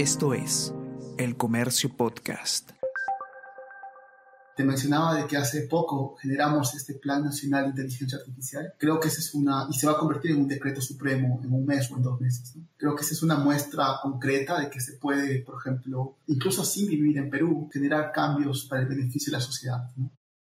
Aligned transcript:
Esto 0.00 0.32
es 0.32 0.72
El 1.18 1.36
Comercio 1.36 1.94
Podcast. 1.94 2.70
Te 4.56 4.64
mencionaba 4.64 5.14
de 5.14 5.26
que 5.26 5.36
hace 5.36 5.66
poco 5.68 6.16
generamos 6.16 6.74
este 6.74 6.94
Plan 6.94 7.22
Nacional 7.22 7.64
de 7.64 7.68
Inteligencia 7.82 8.16
Artificial. 8.16 8.72
Creo 8.78 8.98
que 8.98 9.08
esa 9.08 9.20
es 9.20 9.34
una, 9.34 9.66
y 9.68 9.74
se 9.74 9.86
va 9.86 9.92
a 9.92 9.98
convertir 9.98 10.30
en 10.30 10.40
un 10.40 10.48
decreto 10.48 10.80
supremo 10.80 11.42
en 11.44 11.52
un 11.52 11.66
mes 11.66 11.90
o 11.90 11.98
en 11.98 12.02
dos 12.02 12.18
meses. 12.18 12.54
Creo 12.78 12.96
que 12.96 13.02
esa 13.02 13.12
es 13.12 13.22
una 13.22 13.36
muestra 13.36 13.98
concreta 14.02 14.58
de 14.58 14.70
que 14.70 14.80
se 14.80 14.94
puede, 14.94 15.40
por 15.42 15.60
ejemplo, 15.60 16.16
incluso 16.28 16.64
sin 16.64 16.88
vivir 16.88 17.18
en 17.18 17.28
Perú, 17.28 17.68
generar 17.70 18.10
cambios 18.10 18.64
para 18.64 18.80
el 18.80 18.88
beneficio 18.88 19.30
de 19.30 19.36
la 19.36 19.44
sociedad. 19.44 19.90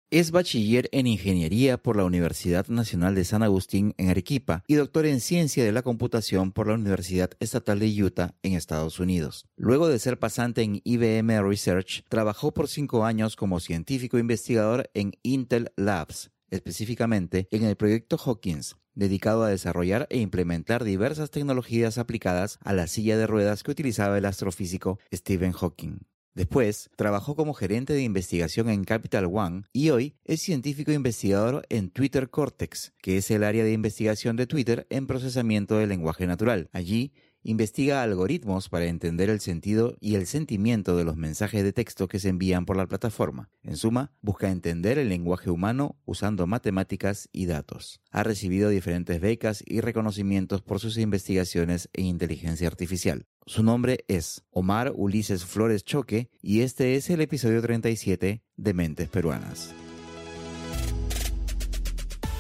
Es 0.09 0.31
bachiller 0.31 0.87
en 0.93 1.05
Ingeniería 1.05 1.77
por 1.77 1.97
la 1.97 2.05
Universidad 2.05 2.65
Nacional 2.69 3.13
de 3.13 3.25
San 3.25 3.43
Agustín 3.43 3.93
en 3.97 4.07
Arequipa 4.09 4.63
y 4.65 4.75
doctor 4.75 5.05
en 5.05 5.19
Ciencia 5.19 5.65
de 5.65 5.73
la 5.73 5.81
Computación 5.81 6.53
por 6.53 6.67
la 6.67 6.75
Universidad 6.75 7.31
Estatal 7.41 7.79
de 7.79 8.03
Utah 8.03 8.33
en 8.41 8.53
Estados 8.53 9.01
Unidos. 9.01 9.49
Luego 9.57 9.89
de 9.89 9.99
ser 9.99 10.17
pasante 10.17 10.61
en 10.61 10.79
IBM 10.85 11.41
Research, 11.41 12.05
trabajó 12.07 12.53
por 12.53 12.69
cinco 12.69 13.03
años 13.03 13.35
como 13.35 13.59
científico 13.59 14.17
investigador 14.17 14.89
en 14.93 15.11
Intel 15.23 15.73
Labs, 15.75 16.31
específicamente 16.51 17.49
en 17.51 17.65
el 17.65 17.75
proyecto 17.75 18.17
Hawkins, 18.17 18.77
dedicado 18.95 19.43
a 19.43 19.49
desarrollar 19.49 20.07
e 20.09 20.19
implementar 20.19 20.85
diversas 20.85 21.31
tecnologías 21.31 21.97
aplicadas 21.97 22.59
a 22.63 22.71
la 22.71 22.87
silla 22.87 23.17
de 23.17 23.27
ruedas 23.27 23.61
que 23.61 23.71
utilizaba 23.71 24.17
el 24.17 24.23
astrofísico 24.23 24.99
Stephen 25.13 25.51
Hawking. 25.51 25.99
Después, 26.37 26.91
trabajó 26.95 27.35
como 27.35 27.55
gerente 27.55 27.93
de 27.93 28.03
investigación 28.03 28.69
en 28.69 28.83
Capital 28.83 29.25
One 29.25 29.63
y 29.73 29.89
hoy 29.89 30.13
es 30.23 30.39
científico 30.39 30.91
investigador 30.91 31.65
en 31.69 31.89
Twitter 31.89 32.29
Cortex, 32.29 32.93
que 33.01 33.17
es 33.17 33.31
el 33.31 33.43
área 33.43 33.63
de 33.63 33.71
investigación 33.71 34.35
de 34.35 34.45
Twitter 34.45 34.85
en 34.91 35.07
procesamiento 35.07 35.79
del 35.79 35.89
lenguaje 35.89 36.27
natural. 36.27 36.69
Allí, 36.73 37.11
investiga 37.43 38.03
algoritmos 38.03 38.69
para 38.69 38.85
entender 38.85 39.29
el 39.29 39.39
sentido 39.39 39.95
y 39.99 40.15
el 40.15 40.27
sentimiento 40.27 40.95
de 40.95 41.05
los 41.05 41.17
mensajes 41.17 41.63
de 41.63 41.73
texto 41.73 42.07
que 42.07 42.19
se 42.19 42.29
envían 42.29 42.65
por 42.65 42.77
la 42.77 42.87
plataforma. 42.87 43.49
En 43.63 43.77
suma, 43.77 44.11
busca 44.21 44.49
entender 44.49 44.97
el 44.97 45.09
lenguaje 45.09 45.49
humano 45.49 45.97
usando 46.05 46.47
matemáticas 46.47 47.29
y 47.31 47.45
datos. 47.45 48.01
Ha 48.11 48.23
recibido 48.23 48.69
diferentes 48.69 49.21
becas 49.21 49.63
y 49.65 49.81
reconocimientos 49.81 50.61
por 50.61 50.79
sus 50.79 50.97
investigaciones 50.97 51.89
en 51.93 52.05
inteligencia 52.05 52.67
artificial. 52.67 53.25
Su 53.45 53.63
nombre 53.63 54.03
es 54.07 54.43
Omar 54.49 54.91
Ulises 54.95 55.45
Flores 55.45 55.83
Choque 55.85 56.29
y 56.41 56.61
este 56.61 56.95
es 56.95 57.09
el 57.09 57.21
episodio 57.21 57.61
37 57.61 58.43
de 58.57 58.73
Mentes 58.73 59.07
Peruanas. 59.07 59.73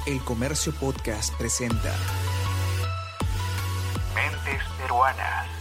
El 0.05 0.19
Comercio 0.19 0.73
Podcast 0.73 1.33
presenta 1.37 1.93
Peruanas. 4.87 5.56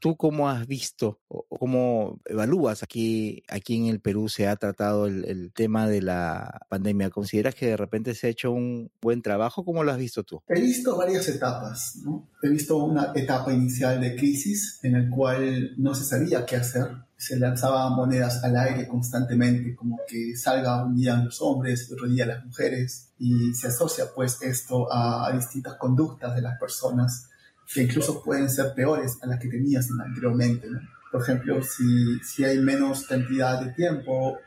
¿Tú 0.00 0.16
cómo 0.16 0.48
has 0.48 0.66
visto 0.66 1.20
o 1.28 1.46
cómo 1.58 2.20
evalúas 2.24 2.82
aquí, 2.82 3.44
aquí 3.48 3.76
en 3.76 3.86
el 3.86 4.00
Perú 4.00 4.30
se 4.30 4.48
ha 4.48 4.56
tratado 4.56 5.06
el, 5.06 5.52
tema 5.54 5.86
de 5.86 6.00
la 6.00 6.62
pandemia? 6.70 7.10
¿Consideras 7.10 7.54
que 7.54 7.66
de 7.66 7.76
repente 7.76 8.14
se 8.14 8.26
ha 8.26 8.30
hecho 8.30 8.50
un 8.50 8.90
buen 9.02 9.20
trabajo? 9.20 9.62
¿Cómo 9.62 9.84
lo 9.84 9.92
has 9.92 9.98
visto 9.98 10.24
tú? 10.24 10.42
He 10.48 10.58
visto 10.58 10.96
varias 10.96 11.28
etapas. 11.28 11.96
¿no? 12.02 12.26
He 12.42 12.48
visto 12.48 12.78
una 12.78 13.12
etapa 13.14 13.52
inicial 13.52 14.00
de 14.00 14.16
crisis 14.16 14.80
en 14.82 14.96
el 14.96 15.10
cual 15.10 15.74
no 15.76 15.94
se 15.94 16.04
sabía 16.04 16.46
qué 16.46 16.56
hacer. 16.56 16.86
Se 17.18 17.38
lanzaban 17.38 17.92
monedas 17.92 18.42
al 18.42 18.56
aire 18.56 18.88
constantemente, 18.88 19.74
como 19.76 20.00
que 20.08 20.34
salga 20.34 20.82
un 20.82 20.96
día 20.96 21.16
los 21.16 21.42
hombres, 21.42 21.92
otro 21.92 22.08
día 22.08 22.24
las 22.24 22.42
mujeres, 22.42 23.10
y 23.18 23.52
se 23.52 23.68
asocia 23.68 24.06
pues 24.14 24.40
esto 24.40 24.90
a 24.90 25.30
distintas 25.36 25.74
conductas 25.74 26.34
de 26.34 26.40
las 26.40 26.58
personas 26.58 27.29
que 27.72 27.82
incluso 27.82 28.22
pueden 28.22 28.50
ser 28.50 28.74
peores 28.74 29.18
a 29.22 29.26
las 29.26 29.38
que 29.38 29.48
tenías 29.48 29.88
anteriormente. 29.90 30.68
¿no? 30.68 30.80
Por 31.10 31.22
ejemplo, 31.22 31.62
si, 31.62 32.18
si 32.20 32.44
hay 32.44 32.58
menos 32.58 33.06
cantidad 33.06 33.60
de 33.60 33.72
tiempo 33.72 34.38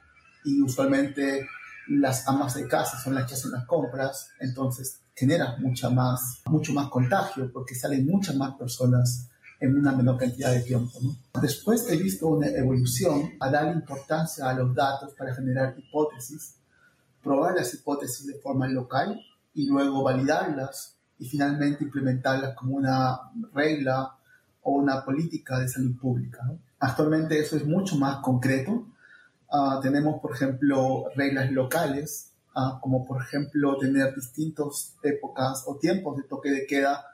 y 0.44 0.62
usualmente 0.62 1.48
las 1.88 2.28
amas 2.28 2.56
de 2.56 2.68
casa 2.68 3.00
son 3.00 3.16
las 3.16 3.26
que 3.28 3.36
hacen 3.36 3.52
las 3.52 3.66
compras, 3.66 4.30
entonces 4.40 5.00
genera 5.16 5.56
mucha 5.60 5.90
más, 5.90 6.42
mucho 6.46 6.74
más 6.74 6.90
contagio 6.90 7.52
porque 7.52 7.76
salen 7.76 8.06
muchas 8.06 8.36
más 8.36 8.56
personas 8.56 9.30
en 9.60 9.78
una 9.78 9.94
menor 9.94 10.18
cantidad 10.18 10.52
de 10.52 10.62
tiempo. 10.62 10.92
¿no? 11.02 11.42
Después 11.42 11.90
he 11.90 11.96
visto 11.96 12.28
una 12.28 12.48
evolución 12.48 13.32
a 13.40 13.50
dar 13.50 13.74
importancia 13.74 14.50
a 14.50 14.54
los 14.54 14.76
datos 14.76 15.14
para 15.14 15.34
generar 15.34 15.76
hipótesis, 15.78 16.56
probar 17.24 17.56
las 17.56 17.74
hipótesis 17.74 18.28
de 18.28 18.34
forma 18.36 18.68
local 18.68 19.18
y 19.54 19.68
luego 19.68 20.04
validarlas 20.04 20.93
y 21.20 21.26
finalmente 21.28 21.84
implementarlas 21.84 22.56
como 22.56 22.76
una 22.76 23.20
regla 23.54 24.16
o 24.62 24.72
una 24.72 25.04
política 25.04 25.60
de 25.60 25.68
salud 25.68 25.96
pública. 25.98 26.40
Actualmente 26.80 27.40
eso 27.40 27.56
es 27.56 27.66
mucho 27.66 27.96
más 27.96 28.18
concreto. 28.18 28.88
Uh, 29.50 29.80
tenemos, 29.82 30.20
por 30.22 30.34
ejemplo, 30.34 31.06
reglas 31.16 31.52
locales, 31.52 32.32
uh, 32.56 32.80
como 32.82 33.06
por 33.06 33.22
ejemplo 33.22 33.78
tener 33.78 34.16
distintas 34.16 34.96
épocas 35.04 35.64
o 35.68 35.78
tiempos 35.78 36.18
de 36.18 36.24
toque 36.24 36.52
de 36.52 36.66
queda 36.66 37.06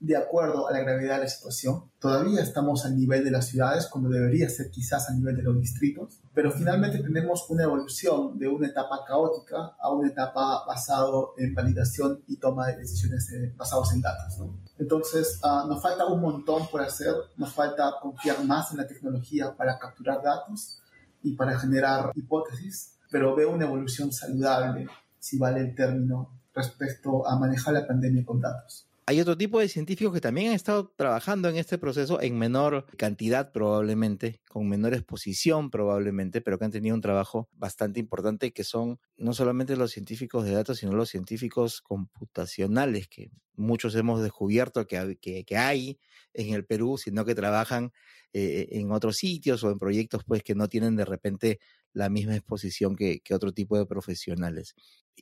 de 0.00 0.16
acuerdo 0.16 0.66
a 0.66 0.72
la 0.72 0.80
gravedad 0.80 1.16
de 1.16 1.24
la 1.24 1.28
situación. 1.28 1.90
Todavía 1.98 2.40
estamos 2.40 2.86
al 2.86 2.96
nivel 2.96 3.22
de 3.22 3.30
las 3.30 3.48
ciudades, 3.48 3.86
cuando 3.86 4.08
debería 4.08 4.48
ser 4.48 4.70
quizás 4.70 5.10
a 5.10 5.14
nivel 5.14 5.36
de 5.36 5.42
los 5.42 5.60
distritos, 5.60 6.20
pero 6.32 6.50
finalmente 6.50 6.98
tenemos 7.00 7.44
una 7.50 7.64
evolución 7.64 8.38
de 8.38 8.48
una 8.48 8.68
etapa 8.68 9.04
caótica 9.06 9.76
a 9.78 9.92
una 9.92 10.08
etapa 10.08 10.64
basado 10.66 11.34
en 11.36 11.54
validación 11.54 12.22
y 12.26 12.36
toma 12.36 12.68
de 12.68 12.78
decisiones 12.78 13.30
eh, 13.32 13.52
basados 13.54 13.92
en 13.92 14.00
datos. 14.00 14.38
Entonces, 14.78 15.38
uh, 15.44 15.68
nos 15.68 15.82
falta 15.82 16.06
un 16.06 16.22
montón 16.22 16.66
por 16.68 16.80
hacer, 16.80 17.14
nos 17.36 17.52
falta 17.52 17.92
confiar 18.00 18.42
más 18.44 18.70
en 18.70 18.78
la 18.78 18.86
tecnología 18.86 19.54
para 19.54 19.78
capturar 19.78 20.22
datos 20.22 20.80
y 21.22 21.34
para 21.34 21.58
generar 21.58 22.10
hipótesis, 22.14 22.96
pero 23.10 23.36
veo 23.36 23.50
una 23.50 23.66
evolución 23.66 24.10
saludable, 24.12 24.88
si 25.18 25.36
vale 25.36 25.60
el 25.60 25.74
término, 25.74 26.40
respecto 26.54 27.28
a 27.28 27.38
manejar 27.38 27.74
la 27.74 27.86
pandemia 27.86 28.24
con 28.24 28.40
datos. 28.40 28.89
Hay 29.10 29.20
otro 29.20 29.36
tipo 29.36 29.58
de 29.58 29.68
científicos 29.68 30.14
que 30.14 30.20
también 30.20 30.50
han 30.50 30.54
estado 30.54 30.94
trabajando 30.94 31.48
en 31.48 31.56
este 31.56 31.78
proceso 31.78 32.22
en 32.22 32.38
menor 32.38 32.86
cantidad 32.96 33.50
probablemente, 33.50 34.40
con 34.48 34.68
menor 34.68 34.94
exposición 34.94 35.68
probablemente, 35.68 36.40
pero 36.40 36.60
que 36.60 36.66
han 36.66 36.70
tenido 36.70 36.94
un 36.94 37.00
trabajo 37.00 37.48
bastante 37.50 37.98
importante, 37.98 38.52
que 38.52 38.62
son 38.62 39.00
no 39.16 39.34
solamente 39.34 39.74
los 39.74 39.90
científicos 39.90 40.44
de 40.44 40.52
datos, 40.52 40.78
sino 40.78 40.92
los 40.92 41.08
científicos 41.08 41.80
computacionales, 41.82 43.08
que 43.08 43.32
muchos 43.56 43.96
hemos 43.96 44.22
descubierto 44.22 44.86
que, 44.86 45.18
que, 45.20 45.56
hay 45.56 45.98
en 46.32 46.54
el 46.54 46.64
Perú, 46.64 46.96
sino 46.96 47.24
que 47.24 47.34
trabajan 47.34 47.92
eh, 48.32 48.68
en 48.70 48.92
otros 48.92 49.16
sitios 49.16 49.64
o 49.64 49.72
en 49.72 49.80
proyectos 49.80 50.22
pues 50.24 50.44
que 50.44 50.54
no 50.54 50.68
tienen 50.68 50.94
de 50.94 51.04
repente 51.04 51.58
la 51.92 52.08
misma 52.08 52.36
exposición 52.36 52.96
que, 52.96 53.20
que 53.20 53.34
otro 53.34 53.52
tipo 53.52 53.76
de 53.78 53.86
profesionales. 53.86 54.74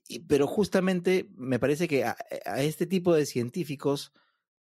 Y, 0.07 0.21
pero 0.21 0.47
justamente 0.47 1.29
me 1.37 1.59
parece 1.59 1.89
que 1.89 2.05
a, 2.05 2.17
este 2.59 2.87
tipo 2.87 3.15
de 3.15 3.27
científicos 3.27 4.13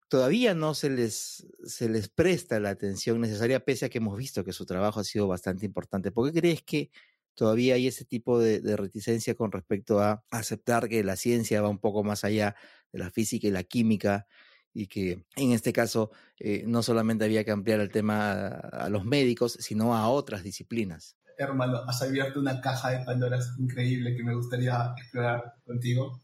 todavía 0.09 0.53
no 0.53 0.73
se 0.73 0.89
les, 0.89 1.47
se 1.65 1.89
les 1.89 2.09
presta 2.09 2.59
la 2.59 2.69
atención 2.69 3.19
necesaria, 3.21 3.65
pese 3.65 3.85
a 3.85 3.89
que 3.89 3.97
hemos 3.97 4.17
visto 4.17 4.43
que 4.43 4.53
su 4.53 4.65
trabajo 4.65 4.99
ha 4.99 5.03
sido 5.03 5.27
bastante 5.27 5.65
importante. 5.65 6.11
¿Por 6.11 6.31
qué 6.31 6.39
crees 6.39 6.63
que 6.63 6.91
todavía 7.35 7.75
hay 7.75 7.87
ese 7.87 8.05
tipo 8.05 8.39
de, 8.39 8.61
reticencia 8.77 9.35
con 9.35 9.51
respecto 9.51 9.99
a 9.99 10.23
aceptar 10.31 10.89
que 10.89 11.03
la 11.03 11.15
ciencia 11.17 11.61
va 11.61 11.69
un 11.69 11.79
poco 11.79 12.03
más 12.03 12.23
allá 12.23 12.55
de 12.91 12.99
la 12.99 13.11
física 13.11 13.47
y 13.47 13.51
la 13.51 13.63
química? 13.63 14.27
y 14.73 14.85
que 14.85 15.25
en 15.35 15.53
este 15.53 15.73
caso 15.73 16.11
eh, 16.37 16.63
no 16.67 16.83
solamente 16.83 17.25
había 17.25 17.43
que 17.43 17.49
ampliar 17.49 17.79
el 17.79 17.89
tema 17.89 18.43
a, 18.43 18.89
los 18.89 19.05
médicos, 19.05 19.57
sino 19.59 19.95
a 19.95 20.07
otras 20.07 20.43
disciplinas. 20.43 21.16
Hermano, 21.37 21.83
has 21.87 22.01
abierto 22.01 22.39
una 22.39 22.59
caja 22.59 22.89
de 22.89 23.05
Pandora 23.05 23.39
increíble 23.59 24.15
que 24.15 24.23
me 24.23 24.33
gustaría 24.33 24.93
explorar 24.97 25.55
contigo. 25.65 26.19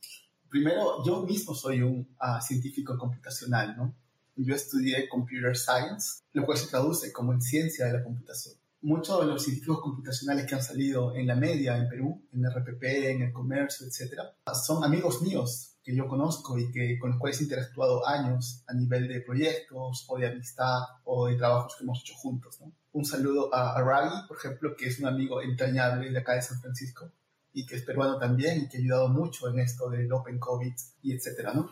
Primero, 0.50 1.04
yo 1.06 1.22
mismo 1.22 1.54
soy 1.54 1.82
un 1.82 2.16
uh, 2.20 2.42
científico 2.42 2.98
computacional, 2.98 3.76
¿no? 3.78 3.96
Yo 4.36 4.56
estudié 4.56 5.08
Computer 5.08 5.56
Science, 5.56 6.24
lo 6.34 6.44
cual 6.46 6.58
se 6.58 6.68
traduce 6.68 7.14
como 7.14 7.34
en 7.34 7.42
ciencia 7.42 7.86
de 7.86 7.94
la 7.94 8.04
computación. 8.04 8.56
Muchos 8.82 9.20
de 9.22 9.28
los 9.28 9.44
científicos 9.44 9.82
computacionales 9.82 10.46
que 10.48 10.56
han 10.56 10.64
salido 10.64 11.16
en 11.16 11.28
la 11.28 11.36
media 11.36 11.78
en 11.78 11.88
Perú, 11.88 12.28
en 12.34 12.50
RPP, 12.50 12.84
en 12.84 13.22
el 13.22 13.32
comercio, 13.32 13.86
etcétera, 13.86 14.36
son 14.66 14.84
amigos 14.84 15.22
míos 15.22 15.73
que 15.84 15.96
yo 15.96 16.08
conozco 16.08 16.58
y 16.58 16.72
que, 16.72 16.98
con 16.98 17.12
los 17.12 17.20
cuales 17.20 17.40
he 17.42 17.44
interactuado 17.44 18.08
años 18.08 18.64
a 18.68 18.74
nivel 18.74 19.08
de 19.08 19.22
proyectos 19.22 20.06
o 20.08 20.18
de 20.18 20.28
amistad 20.28 20.80
o 21.04 21.28
de 21.28 21.36
trabajos 21.36 21.76
que 21.76 21.84
hemos 21.84 22.00
hecho 22.02 22.16
juntos. 22.16 22.62
¿no? 22.62 22.72
Un 22.94 23.06
saludo 23.06 23.54
a, 23.54 23.78
a 23.78 24.28
por 24.28 24.38
ejemplo, 24.38 24.76
que 24.78 24.88
es 24.88 25.00
un 25.00 25.08
amigo 25.08 25.42
entrañable 25.42 26.10
de 26.10 26.18
acá 26.18 26.36
de 26.36 26.42
San 26.42 26.60
Francisco 26.62 27.12
y 27.52 27.66
que 27.66 27.76
es 27.76 27.84
peruano 27.84 28.18
también 28.18 28.62
y 28.62 28.70
que 28.70 28.78
ha 28.78 28.80
ayudado 28.80 29.10
mucho 29.10 29.50
en 29.50 29.60
esto 29.60 29.90
del 29.90 30.12
Open 30.12 30.40
COVID 30.40 30.74
y 31.04 31.14
etcétera, 31.14 31.54
¿no? 31.54 31.70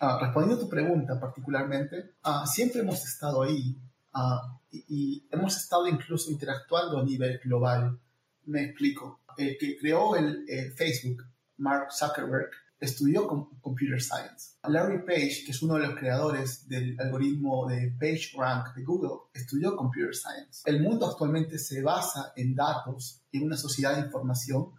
Uh, 0.00 0.20
respondiendo 0.20 0.56
a 0.56 0.64
tu 0.64 0.68
pregunta 0.68 1.18
particularmente, 1.18 2.14
uh, 2.24 2.46
siempre 2.46 2.82
hemos 2.82 3.04
estado 3.04 3.42
ahí 3.42 3.76
uh, 4.14 4.58
y, 4.70 4.84
y, 4.88 5.28
hemos 5.32 5.56
estado 5.56 5.88
incluso 5.88 6.30
interactuando 6.30 6.98
a 6.98 7.02
nivel 7.02 7.40
global. 7.42 7.98
Me 8.44 8.62
explico. 8.64 9.20
El 9.36 9.56
que 9.58 9.76
creó 9.78 10.14
el, 10.14 10.44
el 10.48 10.72
Facebook, 10.72 11.24
Mark 11.56 11.92
Zuckerberg, 11.92 12.50
estudió 12.80 13.26
Computer 13.60 14.00
Science. 14.00 14.56
Larry 14.62 15.04
Page, 15.04 15.42
que 15.44 15.50
es 15.50 15.62
uno 15.62 15.74
de 15.74 15.86
los 15.86 15.98
creadores 15.98 16.68
del 16.68 16.98
algoritmo 17.00 17.66
de 17.66 17.92
PageRank 17.98 18.74
de 18.74 18.84
Google, 18.84 19.30
estudió 19.34 19.74
Computer 19.76 20.14
Science. 20.14 20.62
El 20.64 20.82
mundo 20.82 21.06
actualmente 21.06 21.58
se 21.58 21.82
basa 21.82 22.32
en 22.36 22.54
datos 22.54 23.22
y 23.32 23.38
en 23.38 23.44
una 23.44 23.56
sociedad 23.56 23.96
de 23.96 24.02
información, 24.02 24.70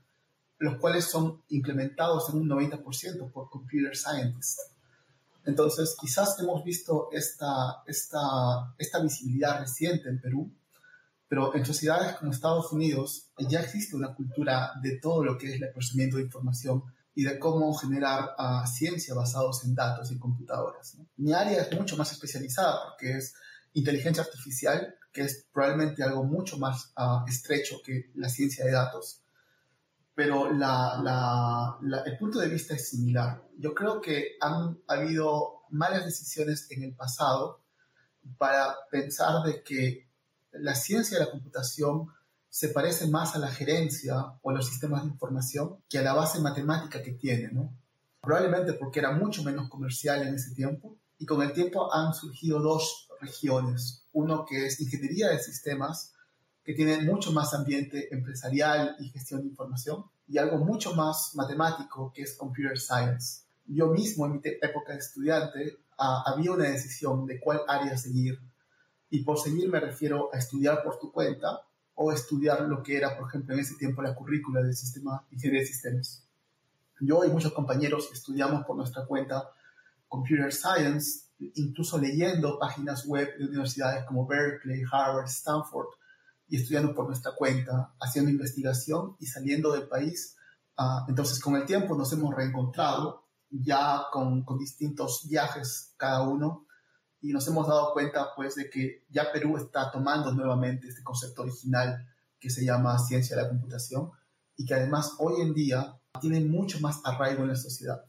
los 0.60 0.78
cuales 0.78 1.06
son 1.06 1.44
implementados 1.50 2.30
en 2.30 2.38
un 2.38 2.50
90% 2.50 3.32
por 3.32 3.50
Computer 3.50 3.96
Scientists. 3.96 4.72
Entonces, 5.46 5.96
quizás 6.00 6.38
hemos 6.40 6.64
visto 6.64 7.10
esta, 7.12 7.84
esta, 7.86 8.74
esta 8.78 9.02
visibilidad 9.02 9.60
reciente 9.60 10.10
en 10.10 10.22
Perú, 10.22 10.52
pero 11.28 11.54
en 11.56 11.66
sociedades 11.66 12.16
como 12.18 12.32
Estados 12.32 12.72
Unidos 12.72 13.30
ya 13.38 13.62
existe 13.62 13.96
una 13.96 14.14
cultura 14.14 14.72
de 14.82 15.00
todo 15.00 15.24
lo 15.24 15.38
que 15.38 15.48
es 15.48 15.62
el 15.62 15.72
procesamiento 15.72 16.18
de 16.18 16.24
información 16.24 16.84
y 17.16 17.24
de 17.24 17.40
cómo 17.40 17.74
generar 17.74 18.36
uh, 18.38 18.66
ciencia 18.68 19.14
basados 19.14 19.64
en 19.66 19.76
datos 19.76 20.12
y 20.12 20.18
computadoras. 20.18 20.98
Mi 21.18 21.34
área 21.34 21.62
es 21.64 21.78
mucho 21.78 21.98
más 21.98 22.12
especializada 22.12 22.80
porque 22.90 23.18
es 23.18 23.34
inteligencia 23.74 24.24
artificial, 24.24 24.96
que 25.12 25.24
es 25.24 25.48
probablemente 25.52 26.04
algo 26.04 26.24
mucho 26.24 26.58
más 26.58 26.94
uh, 26.98 27.28
estrecho 27.28 27.78
que 27.84 28.12
la 28.16 28.30
ciencia 28.30 28.66
de 28.66 28.72
datos. 28.72 29.22
Pero 30.16 30.52
la, 30.52 31.00
la, 31.82 32.04
el 32.06 32.18
punto 32.18 32.40
de 32.40 32.50
vista 32.50 32.76
es 32.76 32.90
similar. 32.90 33.42
Yo 33.58 33.74
creo 33.74 34.02
que 34.02 34.36
han 34.42 34.80
habido 34.88 35.62
malas 35.70 36.06
decisiones 36.06 36.70
en 36.72 36.84
el 36.84 36.94
pasado 36.94 37.64
para 38.38 38.76
pensar 38.92 39.44
de 39.46 39.64
que 39.64 40.10
la 40.52 40.76
ciencia 40.76 41.18
de 41.18 41.26
la 41.26 41.32
computación 41.32 42.08
se 42.50 42.70
parece 42.70 43.08
más 43.08 43.36
a 43.36 43.40
la 43.40 43.50
gerencia 43.50 44.16
o 44.42 44.50
a 44.50 44.54
los 44.54 44.68
sistemas 44.68 45.04
de 45.04 45.10
información 45.10 45.78
que 45.88 46.00
a 46.00 46.02
la 46.02 46.14
base 46.14 46.40
matemática 46.40 47.02
que 47.02 47.12
tiene, 47.12 47.52
¿no? 47.52 47.74
Probablemente 48.22 48.74
porque 48.74 49.00
era 49.00 49.12
mucho 49.12 49.44
menos 49.44 49.70
comercial 49.70 50.28
en 50.28 50.36
ese 50.36 50.54
tiempo 50.54 50.98
y 51.18 51.26
con 51.26 51.42
el 51.42 51.54
tiempo 51.54 51.94
han 51.94 52.14
surgido 52.14 52.60
dos 52.60 53.08
regiones. 53.22 54.04
Uno 54.14 54.46
que 54.46 54.66
es 54.66 54.80
ingeniería 54.80 55.30
de 55.30 55.40
sistemas, 55.40 56.14
que 56.64 56.74
tiene 56.74 57.02
mucho 57.02 57.32
más 57.32 57.54
ambiente 57.54 58.14
empresarial 58.14 58.96
y 59.00 59.10
gestión 59.10 59.42
de 59.42 59.48
información, 59.48 60.06
y 60.28 60.38
algo 60.38 60.58
mucho 60.58 60.94
más 60.96 61.32
matemático 61.36 62.12
que 62.14 62.24
es 62.24 62.36
computer 62.38 62.80
science. 62.80 63.44
Yo 63.66 63.88
mismo 63.88 64.26
en 64.26 64.34
mi 64.34 64.42
época 64.44 64.94
de 64.94 65.00
estudiante 65.00 65.78
ah, 65.98 66.24
había 66.26 66.52
una 66.52 66.66
decisión 66.66 67.26
de 67.26 67.40
cuál 67.40 67.62
área 67.68 67.98
seguir. 67.98 68.40
Y 69.10 69.24
por 69.24 69.40
seguir 69.40 69.70
me 69.70 69.80
refiero 69.80 70.30
a 70.34 70.38
estudiar 70.38 70.84
por 70.84 71.00
tu 71.00 71.12
cuenta 71.12 71.62
o 72.02 72.14
estudiar 72.14 72.62
lo 72.62 72.82
que 72.82 72.96
era, 72.96 73.18
por 73.18 73.28
ejemplo, 73.28 73.54
en 73.54 73.60
ese 73.60 73.76
tiempo 73.76 74.02
la 74.02 74.16
currícula 74.16 74.62
del 74.62 74.74
sistema 74.74 75.28
ingeniería 75.32 75.64
de 75.64 75.68
sistemas. 75.68 76.26
Yo 77.02 77.26
y 77.26 77.30
muchos 77.30 77.52
compañeros 77.52 78.10
estudiamos 78.14 78.64
por 78.64 78.78
nuestra 78.78 79.06
cuenta 79.06 79.50
Computer 80.08 80.54
Science, 80.54 81.26
incluso 81.56 81.98
leyendo 81.98 82.58
páginas 82.58 83.06
web 83.06 83.38
de 83.38 83.48
universidades 83.48 84.06
como 84.06 84.26
Berkeley, 84.26 84.82
Harvard, 84.90 85.28
Stanford, 85.28 85.88
y 86.48 86.56
estudiando 86.56 86.96
por 86.96 87.06
nuestra 87.06 87.34
cuenta, 87.36 87.94
haciendo 88.00 88.32
investigación 88.32 89.18
y 89.20 89.26
saliendo 89.26 89.74
del 89.74 89.90
país. 89.90 90.38
Uh, 90.78 91.10
entonces, 91.10 91.42
con 91.42 91.58
el 91.58 91.66
tiempo 91.66 91.98
nos 91.98 92.14
hemos 92.14 92.34
reencontrado, 92.34 93.26
ya 93.50 94.04
con 94.10 94.46
distintos 94.58 95.28
viajes 95.30 95.96
cada 95.98 96.22
uno, 96.22 96.66
y 97.22 97.34
nos 97.34 97.48
hemos 97.48 97.68
dado 97.68 97.94
cuenta 97.94 98.30
pues 98.36 98.56
de 98.56 98.70
que 98.70 99.06
ya 99.10 99.32
Perú 99.32 99.58
está 99.58 99.92
tomando 99.92 100.32
nuevamente 100.32 100.88
este 100.88 101.04
concepto 101.04 101.42
original 101.42 102.08
que 102.40 102.50
se 102.50 102.64
llama 102.64 102.98
ciencia 102.98 103.36
de 103.36 103.44
la 103.44 103.50
computación 103.50 104.12
y 104.56 104.66
que 104.66 104.74
además 104.74 105.16
hoy 105.20 105.42
en 105.42 105.54
día 105.54 105.98
tiene 106.22 106.42
mucho 106.42 106.80
más 106.80 107.02
arraigo 107.04 107.44
en 107.44 107.50
la 107.50 107.56
sociedad. 107.56 108.04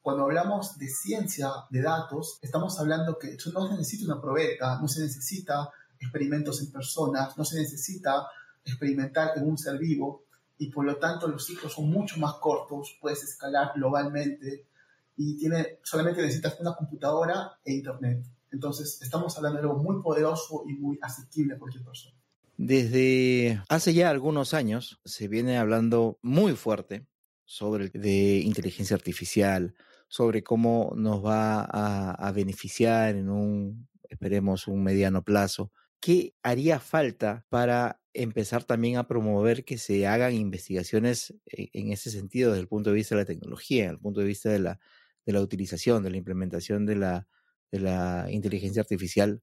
Cuando 0.00 0.24
hablamos 0.24 0.78
de 0.78 0.88
ciencia 0.88 1.48
de 1.70 1.82
datos, 1.82 2.38
estamos 2.42 2.78
hablando 2.78 3.18
que 3.18 3.36
no 3.54 3.68
se 3.68 3.76
necesita 3.76 4.12
una 4.12 4.20
probeta, 4.20 4.78
no 4.80 4.88
se 4.88 5.00
necesita 5.00 5.70
experimentos 5.98 6.60
en 6.60 6.72
personas, 6.72 7.36
no 7.38 7.44
se 7.44 7.58
necesita 7.58 8.26
experimentar 8.64 9.30
en 9.36 9.48
un 9.48 9.56
ser 9.56 9.78
vivo 9.78 10.24
y 10.58 10.70
por 10.70 10.84
lo 10.84 10.96
tanto 10.96 11.28
los 11.28 11.44
ciclos 11.44 11.72
son 11.72 11.90
mucho 11.90 12.18
más 12.18 12.34
cortos, 12.34 12.98
puedes 13.00 13.22
escalar 13.22 13.72
globalmente 13.74 14.68
y 15.16 15.36
tiene, 15.36 15.78
solamente 15.82 16.22
necesitas 16.22 16.58
una 16.60 16.74
computadora 16.74 17.58
e 17.64 17.72
internet. 17.72 18.24
Entonces, 18.54 19.02
estamos 19.02 19.36
hablando 19.36 19.58
de 19.58 19.68
algo 19.68 19.82
muy 19.82 20.00
poderoso 20.00 20.62
y 20.66 20.74
muy 20.74 20.96
asequible 21.02 21.54
a 21.54 21.58
cualquier 21.58 21.84
persona. 21.84 22.16
Desde 22.56 23.60
hace 23.68 23.92
ya 23.94 24.10
algunos 24.10 24.54
años 24.54 25.00
se 25.04 25.26
viene 25.26 25.58
hablando 25.58 26.20
muy 26.22 26.54
fuerte 26.54 27.08
sobre 27.44 27.88
de 27.88 28.38
inteligencia 28.44 28.94
artificial, 28.94 29.74
sobre 30.06 30.44
cómo 30.44 30.92
nos 30.96 31.24
va 31.24 31.64
a, 31.64 32.30
beneficiar 32.30 33.16
en 33.16 33.28
un, 33.28 33.88
esperemos, 34.08 34.68
un 34.68 34.84
mediano 34.84 35.24
plazo. 35.24 35.72
¿Qué 35.98 36.36
haría 36.44 36.78
falta 36.78 37.44
para 37.48 38.00
empezar 38.12 38.62
también 38.62 38.98
a 38.98 39.08
promover 39.08 39.64
que 39.64 39.78
se 39.78 40.06
hagan 40.06 40.32
investigaciones 40.32 41.34
e, 41.46 41.70
en 41.72 41.90
ese 41.90 42.12
sentido 42.12 42.52
desde 42.52 42.62
el 42.62 42.68
punto 42.68 42.90
de 42.90 42.96
vista 42.96 43.16
de 43.16 43.22
la 43.22 43.26
tecnología, 43.26 43.82
desde 43.84 43.94
el 43.94 44.00
punto 44.00 44.20
de 44.20 44.26
vista 44.26 44.48
de 44.48 44.60
la, 44.60 44.78
de 45.26 45.32
la 45.32 45.40
utilización, 45.40 46.04
de 46.04 46.10
la 46.10 46.18
implementación 46.18 46.86
de 46.86 46.94
la, 46.94 47.26
de 47.70 47.80
la 47.80 48.26
inteligencia 48.30 48.82
artificial, 48.82 49.42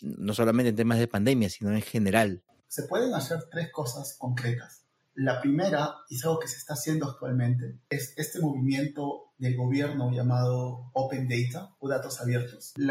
no 0.00 0.34
solamente 0.34 0.70
en 0.70 0.76
temas 0.76 0.98
de 0.98 1.08
pandemia, 1.08 1.48
sino 1.50 1.70
en 1.72 1.82
general? 1.82 2.42
Se 2.66 2.84
pueden 2.84 3.14
hacer 3.14 3.44
tres 3.50 3.70
cosas 3.72 4.16
concretas. 4.18 4.84
La 5.14 5.40
primera, 5.40 5.96
y 6.08 6.14
es 6.14 6.24
algo 6.24 6.38
que 6.38 6.46
se 6.46 6.58
está 6.58 6.74
haciendo 6.74 7.06
actualmente, 7.06 7.80
es 7.90 8.14
este 8.16 8.40
movimiento 8.40 9.32
del 9.36 9.56
gobierno 9.56 10.12
llamado 10.12 10.90
Open 10.92 11.28
Data 11.28 11.74
o 11.80 11.88
datos 11.88 12.20
abiertos. 12.20 12.74
Un 12.76 12.90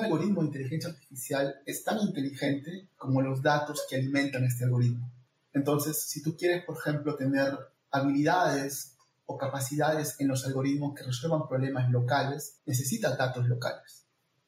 algoritmo 0.00 0.40
de 0.40 0.46
inteligencia 0.46 0.90
artificial 0.90 1.56
es 1.66 1.84
tan 1.84 1.98
inteligente 2.00 2.88
como 2.96 3.20
los 3.20 3.42
datos 3.42 3.84
que 3.90 3.96
alimentan 3.96 4.44
este 4.44 4.64
algoritmo. 4.64 5.12
Entonces, 5.52 6.00
si 6.08 6.22
tú 6.22 6.36
quieres, 6.36 6.64
por 6.64 6.78
ejemplo, 6.78 7.16
tener 7.16 7.52
habilidades 7.90 8.96
o 9.26 9.36
capacidades 9.36 10.16
en 10.18 10.28
los 10.28 10.46
algoritmos 10.46 10.94
que 10.94 11.04
resuelvan 11.04 11.48
problemas 11.48 11.90
locales, 11.90 12.60
necesitas 12.64 13.18
datos 13.18 13.46
locales 13.48 14.05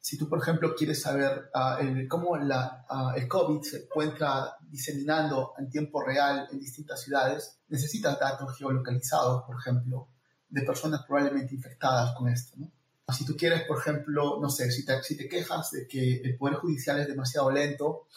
si 0.09 0.17
tú, 0.17 0.27
por 0.27 0.39
ejemplo, 0.39 0.73
quieres 0.75 1.03
saber 1.03 1.51
ah, 1.53 1.77
cómo 2.07 2.35
la, 2.35 2.83
ah, 2.89 3.13
el 3.15 3.27
COVID 3.27 3.61
se 3.61 3.83
encuentra 3.83 4.55
diseminando 4.59 5.53
en 5.59 5.69
tiempo 5.69 6.01
real 6.01 6.47
en 6.51 6.59
distintas 6.59 7.03
ciudades, 7.03 7.59
necesitas 7.67 8.19
datos 8.19 8.57
geolocalizados, 8.57 9.43
por 9.43 9.57
ejemplo, 9.59 10.07
de 10.49 10.63
personas 10.63 11.03
probablemente 11.05 11.53
infectadas 11.53 12.15
con 12.15 12.27
esto. 12.27 12.57
¿no? 12.57 12.71
Si 13.13 13.23
tú 13.23 13.35
quieres, 13.37 13.67
por 13.67 13.77
ejemplo, 13.77 14.39
no 14.41 14.49
sé, 14.49 14.71
si 14.71 14.83
te, 14.83 15.03
si 15.03 15.15
te 15.15 15.29
quejas 15.29 15.69
de 15.69 15.87
que 15.87 16.21
el 16.23 16.35
Poder 16.37 16.55
Judicial 16.55 16.99
es 16.99 17.07
demasiado 17.07 17.51
lento, 17.51 18.07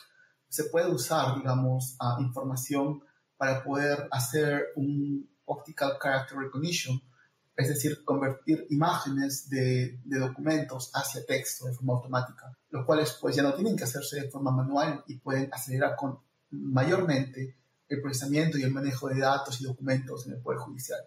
se 0.49 0.65
puede 0.65 0.91
usar, 0.91 1.37
digamos, 1.37 1.99
uh, 2.01 2.23
información 2.23 3.03
para 3.37 3.63
poder 3.63 4.09
hacer 4.13 4.69
un 4.77 5.29
Optical 5.45 5.99
Character 6.03 6.39
Recognition, 6.39 7.03
es 7.63 7.69
decir, 7.69 8.05
convertir 8.05 8.67
imágenes 8.71 9.49
de, 9.49 10.01
documentos 10.05 10.91
hacia 10.95 11.25
texto 11.25 11.67
de 11.67 11.73
forma 11.73 11.95
automática, 11.95 12.57
los 12.71 12.85
cuales 12.85 13.17
pues 13.21 13.37
ya 13.37 13.43
no 13.43 13.55
tienen 13.55 13.77
que 13.77 13.85
hacerse 13.85 14.21
de 14.21 14.31
forma 14.31 14.51
manual 14.51 15.03
y 15.07 15.19
pueden 15.19 15.49
acelerar 15.53 15.97
con 15.97 16.19
mayormente 16.51 17.57
el 17.89 18.01
procesamiento 18.01 18.59
y 18.59 18.63
el 18.63 18.73
manejo 18.73 19.09
de 19.09 19.21
datos 19.21 19.61
y 19.61 19.65
documentos 19.65 20.27
en 20.27 20.35
el 20.35 20.41
Poder 20.41 20.59
Judicial. 20.59 21.01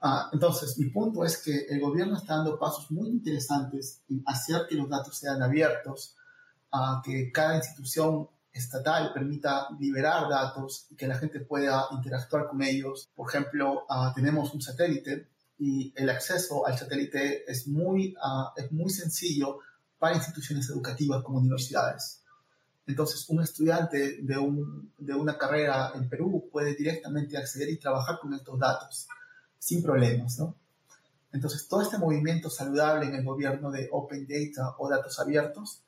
Ah, 0.00 0.30
entonces, 0.32 0.78
mi 0.78 0.86
punto 0.86 1.24
es 1.24 1.38
que 1.38 1.66
el 1.68 1.80
gobierno 1.80 2.16
está 2.16 2.36
dando 2.36 2.58
pasos 2.58 2.90
muy 2.90 3.08
interesantes 3.08 4.02
en 4.08 4.22
hacer 4.26 4.62
que 4.68 4.74
los 4.74 4.88
datos 4.88 5.16
sean 5.18 5.42
abiertos, 5.42 6.16
que 7.04 7.30
cada 7.32 7.56
institución 7.56 8.28
estatal 8.52 9.12
permita 9.12 9.68
liberar 9.78 10.28
datos 10.28 10.86
y 10.90 10.96
que 10.96 11.06
la 11.06 11.18
gente 11.18 11.40
pueda 11.40 11.86
interactuar 11.92 12.48
con 12.48 12.62
ellos. 12.62 13.10
Por 13.14 13.28
ejemplo, 13.28 13.84
ah, 13.88 14.12
tenemos 14.14 14.54
un 14.54 14.62
satélite 14.62 15.28
y 15.60 15.92
el 15.94 16.08
acceso 16.08 16.66
al 16.66 16.78
satélite 16.78 17.44
es 17.46 17.68
muy, 17.68 18.14
uh, 18.14 18.48
es 18.56 18.72
muy 18.72 18.88
sencillo 18.88 19.58
para 19.98 20.16
instituciones 20.16 20.70
educativas 20.70 21.22
como 21.22 21.38
universidades. 21.38 22.22
Entonces, 22.86 23.28
un 23.28 23.42
estudiante 23.42 24.22
de, 24.22 24.38
un, 24.38 24.90
de 24.96 25.14
una 25.14 25.36
carrera 25.36 25.92
en 25.94 26.08
Perú 26.08 26.48
puede 26.50 26.74
directamente 26.74 27.36
acceder 27.36 27.68
y 27.68 27.78
trabajar 27.78 28.18
con 28.18 28.32
estos 28.32 28.58
datos 28.58 29.06
sin 29.58 29.82
problemas, 29.82 30.38
¿no? 30.38 30.56
Entonces, 31.30 31.68
todo 31.68 31.82
este 31.82 31.98
movimiento 31.98 32.48
saludable 32.48 33.06
en 33.06 33.14
el 33.14 33.24
gobierno 33.24 33.70
de 33.70 33.86
Open 33.92 34.26
Data 34.26 34.76
o 34.78 34.88
datos 34.88 35.20
abiertos 35.20 35.82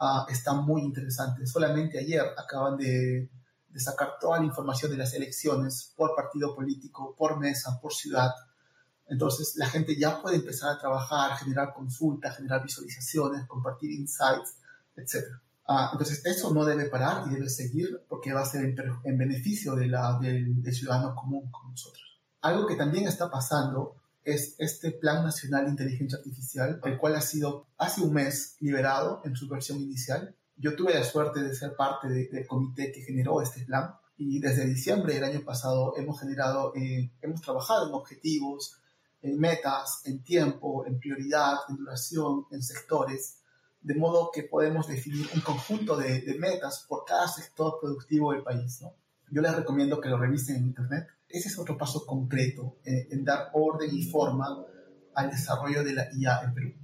uh, 0.00 0.30
está 0.30 0.52
muy 0.52 0.82
interesante. 0.82 1.46
Solamente 1.46 1.98
ayer 1.98 2.26
acaban 2.36 2.76
de, 2.76 3.30
de 3.70 3.80
sacar 3.80 4.18
toda 4.20 4.38
la 4.38 4.44
información 4.44 4.90
de 4.90 4.98
las 4.98 5.14
elecciones 5.14 5.94
por 5.96 6.14
partido 6.14 6.54
político, 6.54 7.14
por 7.16 7.40
mesa, 7.40 7.80
por 7.80 7.94
ciudad, 7.94 8.30
entonces 9.08 9.54
la 9.56 9.66
gente 9.66 9.96
ya 9.96 10.20
puede 10.20 10.36
empezar 10.36 10.70
a 10.70 10.78
trabajar, 10.78 11.36
generar 11.36 11.74
consultas, 11.74 12.36
generar 12.36 12.62
visualizaciones, 12.62 13.46
compartir 13.46 13.90
insights, 13.90 14.56
etc. 14.96 15.24
Ah, 15.66 15.90
entonces 15.92 16.24
eso 16.26 16.52
no 16.52 16.64
debe 16.64 16.86
parar 16.86 17.26
y 17.26 17.34
debe 17.34 17.48
seguir 17.48 18.02
porque 18.08 18.32
va 18.32 18.42
a 18.42 18.46
ser 18.46 18.64
en, 18.64 19.18
beneficio 19.18 19.74
de 19.74 19.86
la, 19.86 20.18
del, 20.20 20.62
ciudadano 20.72 21.14
común 21.14 21.50
como 21.50 21.70
nosotros. 21.70 22.02
Algo 22.42 22.66
que 22.66 22.76
también 22.76 23.06
está 23.06 23.30
pasando 23.30 23.96
es 24.22 24.54
este 24.58 24.90
Plan 24.92 25.22
Nacional 25.22 25.64
de 25.64 25.70
Inteligencia 25.70 26.18
Artificial, 26.18 26.80
el 26.84 26.98
cual 26.98 27.14
ha 27.14 27.20
sido 27.20 27.66
hace 27.76 28.02
un 28.02 28.14
mes 28.14 28.56
liberado 28.60 29.20
en 29.24 29.36
su 29.36 29.48
versión 29.48 29.80
inicial. 29.80 30.34
Yo 30.56 30.76
tuve 30.76 30.94
la 30.94 31.04
suerte 31.04 31.42
de 31.42 31.54
ser 31.54 31.76
parte 31.76 32.08
del 32.08 32.46
comité 32.46 32.90
que 32.92 33.02
generó 33.02 33.42
este 33.42 33.64
plan 33.64 33.94
y 34.16 34.38
desde 34.38 34.66
diciembre 34.66 35.14
del 35.14 35.24
año 35.24 35.44
pasado 35.44 35.94
hemos 35.96 36.20
generado, 36.20 36.72
eh, 36.76 37.10
hemos 37.20 37.40
trabajado 37.40 37.88
en 37.88 37.94
objetivos, 37.94 38.78
en 39.24 39.38
metas, 39.38 40.02
en 40.04 40.22
tiempo, 40.22 40.84
en 40.86 40.98
prioridad, 40.98 41.56
en 41.68 41.76
duración, 41.76 42.46
en 42.50 42.62
sectores, 42.62 43.38
de 43.80 43.94
modo 43.94 44.30
que 44.30 44.42
podemos 44.42 44.86
definir 44.86 45.26
un 45.34 45.40
conjunto 45.40 45.96
de, 45.96 46.36
metas 46.38 46.84
por 46.86 47.04
cada 47.04 47.26
sector 47.26 47.78
productivo 47.80 48.32
del 48.32 48.42
país. 48.42 48.80
¿no? 48.82 48.94
Yo 49.30 49.40
les 49.40 49.54
recomiendo 49.54 50.00
que 50.00 50.10
lo 50.10 50.18
revisen 50.18 50.56
en 50.56 50.66
Internet. 50.66 51.08
Ese 51.28 51.48
es 51.48 51.58
otro 51.58 51.76
paso 51.76 52.04
concreto 52.04 52.76
eh, 52.84 53.08
en 53.10 53.24
dar 53.24 53.50
orden 53.54 53.90
y 53.94 54.02
forma 54.04 54.62
al 55.14 55.30
desarrollo 55.30 55.82
de 55.82 55.94
la 55.94 56.08
IA 56.14 56.42
en 56.44 56.54
Perú. 56.54 56.74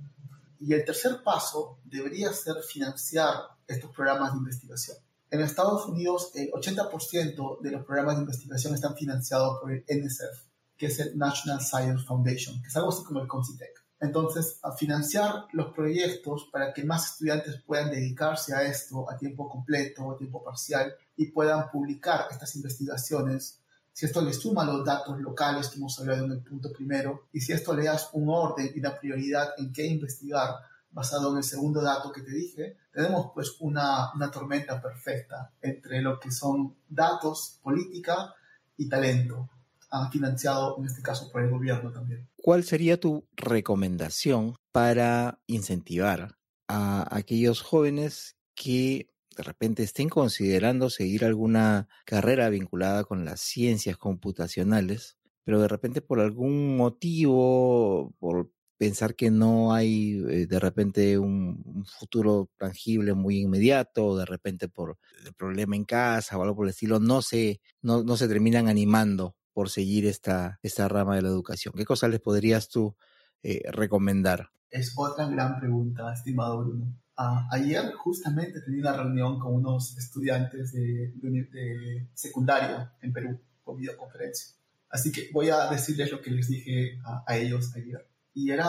Y 0.61 0.73
el 0.73 0.85
tercer 0.85 1.23
paso 1.23 1.79
debería 1.85 2.33
ser 2.33 2.57
financiar 2.67 3.35
estos 3.67 3.95
programas 3.95 4.33
de 4.33 4.39
investigación. 4.39 4.97
En 5.31 5.43
Estados 5.43 5.87
Unidos, 5.87 6.33
el 6.35 6.51
80% 6.51 7.61
de 7.61 7.71
los 7.71 7.85
programas 7.85 8.17
de 8.17 8.23
investigación 8.23 8.75
están 8.75 8.97
financiados 8.97 9.59
por 9.61 9.73
el 9.73 9.85
NSF, 9.89 10.50
que 10.81 10.87
es 10.87 10.99
el 10.99 11.19
National 11.19 11.61
Science 11.61 12.07
Foundation, 12.07 12.63
que 12.63 12.69
es 12.69 12.77
algo 12.77 12.89
así 12.89 13.05
como 13.05 13.21
el 13.21 13.29
CONCITEC. 13.29 13.85
Entonces, 14.01 14.59
a 14.63 14.73
financiar 14.73 15.45
los 15.53 15.75
proyectos 15.75 16.49
para 16.51 16.73
que 16.73 16.85
más 16.85 17.13
estudiantes 17.13 17.61
puedan 17.67 17.91
dedicarse 17.91 18.55
a 18.55 18.63
esto 18.63 19.09
a 19.11 19.19
tiempo 19.19 19.47
completo, 19.47 20.11
a 20.11 20.17
tiempo 20.17 20.43
parcial, 20.43 20.95
y 21.19 21.27
puedan 21.27 21.71
publicar 21.71 22.29
estas 22.31 22.57
investigaciones. 22.57 23.61
Si 23.93 24.07
esto 24.07 24.23
le 24.23 24.33
suma 24.33 24.65
los 24.65 24.83
datos 24.83 25.21
locales 25.21 25.69
que 25.69 25.77
hemos 25.77 26.01
hablado 26.01 26.25
en 26.25 26.33
el 26.33 26.43
punto 26.43 26.73
primero, 26.73 27.27
y 27.31 27.43
si 27.43 27.53
esto 27.53 27.77
le 27.77 27.85
das 27.85 28.09
un 28.15 28.31
orden 28.31 28.73
y 28.75 28.79
una 28.79 28.99
prioridad 28.99 29.51
en 29.59 29.75
qué 29.75 29.85
investigar, 29.85 30.55
basado 30.91 31.31
en 31.33 31.37
el 31.37 31.45
segundo 31.45 31.83
dato 31.83 32.11
que 32.11 32.23
te 32.23 32.33
dije, 32.33 32.79
tenemos 32.91 33.33
pues 33.35 33.55
una, 33.61 34.15
una 34.15 34.31
tormenta 34.31 34.81
perfecta 34.81 35.53
entre 35.61 36.01
lo 36.01 36.19
que 36.19 36.31
son 36.31 36.75
datos, 36.89 37.59
política 37.63 38.35
y 38.79 38.89
talento, 38.89 39.51
ah, 39.91 40.09
financiado 40.11 40.77
en 40.79 40.87
este 40.87 41.03
caso 41.03 41.31
por 41.31 41.43
el 41.43 41.51
gobierno 41.51 41.93
también. 41.93 42.29
¿Cuál 42.37 42.65
sería 42.65 42.99
tu 42.99 43.29
recomendación 43.37 44.57
para 44.73 45.41
incentivar 45.47 46.37
a 46.69 47.17
aquellos 47.17 47.63
jóvenes 47.63 48.37
que 48.55 49.11
de 49.37 49.43
repente 49.43 49.83
estén 49.83 50.09
considerando 50.09 50.91
seguir 50.91 51.25
alguna 51.25 51.89
carrera 52.05 52.49
vinculada 52.49 53.05
con 53.05 53.25
las 53.25 53.41
ciencias 53.41 53.97
computacionales, 53.97 55.17
pero 55.45 55.61
de 55.61 55.69
repente 55.69 56.03
por 56.03 56.21
algún 56.21 56.77
motivo, 56.77 58.15
por 58.19 58.53
pensar 58.77 59.15
que 59.15 59.31
no 59.31 59.73
hay 59.73 60.23
eh, 60.29 60.47
de 60.47 60.59
repente 60.59 61.19
un, 61.19 61.85
futuro 61.87 62.51
tangible 62.59 63.15
muy 63.15 63.41
inmediato, 63.41 64.07
o 64.07 64.17
de 64.19 64.27
repente 64.27 64.69
por 64.69 64.99
el 65.25 65.33
problema 65.35 65.77
en 65.77 65.85
casa 65.85 66.37
o 66.37 66.43
algo 66.43 66.57
por 66.57 66.67
el 66.67 66.71
estilo, 66.71 67.01
no 67.01 67.23
se, 67.23 67.61
no, 67.83 68.03
no 68.03 68.17
se 68.17 68.29
terminan 68.29 68.69
animando 68.69 69.37
por 69.61 69.69
seguir 69.69 70.07
esta, 70.07 70.59
esta 70.63 70.89
rama 70.89 71.17
de 71.17 71.21
la 71.21 71.29
educación. 71.29 71.75
¿Qué 71.77 71.85
cosas 71.85 72.09
les 72.09 72.21
podrías 72.21 72.71
tú 72.71 72.97
eh, 73.43 73.61
recomendar? 73.71 74.49
Es 74.71 74.95
otra 74.97 75.29
gran 75.29 75.61
pregunta, 75.61 76.11
estimado 76.15 76.65
Bruno. 76.65 76.97
Ah, 77.15 77.47
ayer 77.53 77.93
justamente 77.93 78.63
tenía 78.63 78.81
una 78.81 79.03
reunión 79.03 79.39
con 79.39 79.57
unos 79.57 79.99
estudiantes 79.99 80.73
de, 80.73 81.13
de, 81.13 82.09
secundaria 82.15 82.95
en 83.03 83.13
Perú 83.13 83.39
por 83.63 83.77
videoconferencia. 83.77 84.57
Así 84.89 85.13
que 85.13 85.29
voy 85.31 85.51
a 85.51 85.67
decirles 85.67 86.11
lo 86.11 86.23
que 86.23 86.31
les 86.31 86.49
dije 86.49 86.99
a, 87.05 87.37
ellos 87.37 87.77
ayer 87.77 88.09
y 88.33 88.53
era 88.53 88.65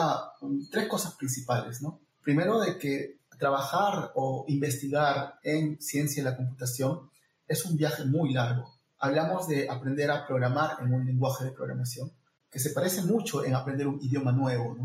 tres 0.70 0.88
cosas 0.88 1.14
principales, 1.14 1.80
¿no? 1.80 2.02
Primero 2.20 2.60
de 2.60 2.76
que 2.76 3.20
trabajar 3.38 4.12
o 4.14 4.44
investigar 4.46 5.38
en 5.42 5.80
ciencia 5.80 6.22
de 6.22 6.28
la 6.28 6.36
computación 6.36 7.08
es 7.48 7.64
un 7.64 7.78
viaje 7.78 8.04
muy 8.04 8.34
largo. 8.34 8.81
Hablamos 9.02 9.48
de 9.48 9.68
aprender 9.68 10.10
a 10.10 10.26
programar 10.26 10.78
en 10.80 10.94
un 10.94 11.04
lenguaje 11.04 11.44
de 11.44 11.50
programación, 11.50 12.10
que 12.48 12.58
se 12.58 12.70
parece 12.70 13.02
mucho 13.02 13.44
en 13.44 13.54
aprender 13.54 13.86
un 13.86 14.00
idioma 14.00 14.32
nuevo. 14.32 14.76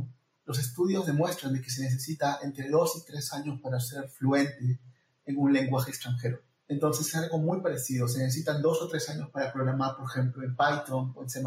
Los 0.44 0.60
estudios 0.60 1.06
demuestran 1.06 1.54
de 1.54 1.62
que 1.62 1.70
se 1.70 1.84
necesita 1.84 2.40
entre 2.42 2.70
dos 2.70 2.98
y 2.98 3.06
tres 3.06 3.32
años 3.32 3.62
para 3.62 3.80
ser 3.80 4.10
fluente 4.10 4.80
en 5.26 5.38
un 5.38 5.54
lenguaje 5.54 5.92
extranjero. 5.92 6.42
Entonces 6.68 7.08
es 7.08 7.16
algo 7.16 7.38
muy 7.38 7.62
parecido. 7.62 8.10
Se 8.10 8.20
necesitan 8.20 8.62
dos 8.62 8.82
o 8.82 8.90
tres 8.90 9.08
años 9.10 9.30
para 9.30 9.54
programar, 9.54 9.96
por 9.96 10.10
ejemplo, 10.10 10.44
en 10.44 10.56
Python 10.58 11.14
o 11.16 11.24
en 11.24 11.30
C++. 11.30 11.42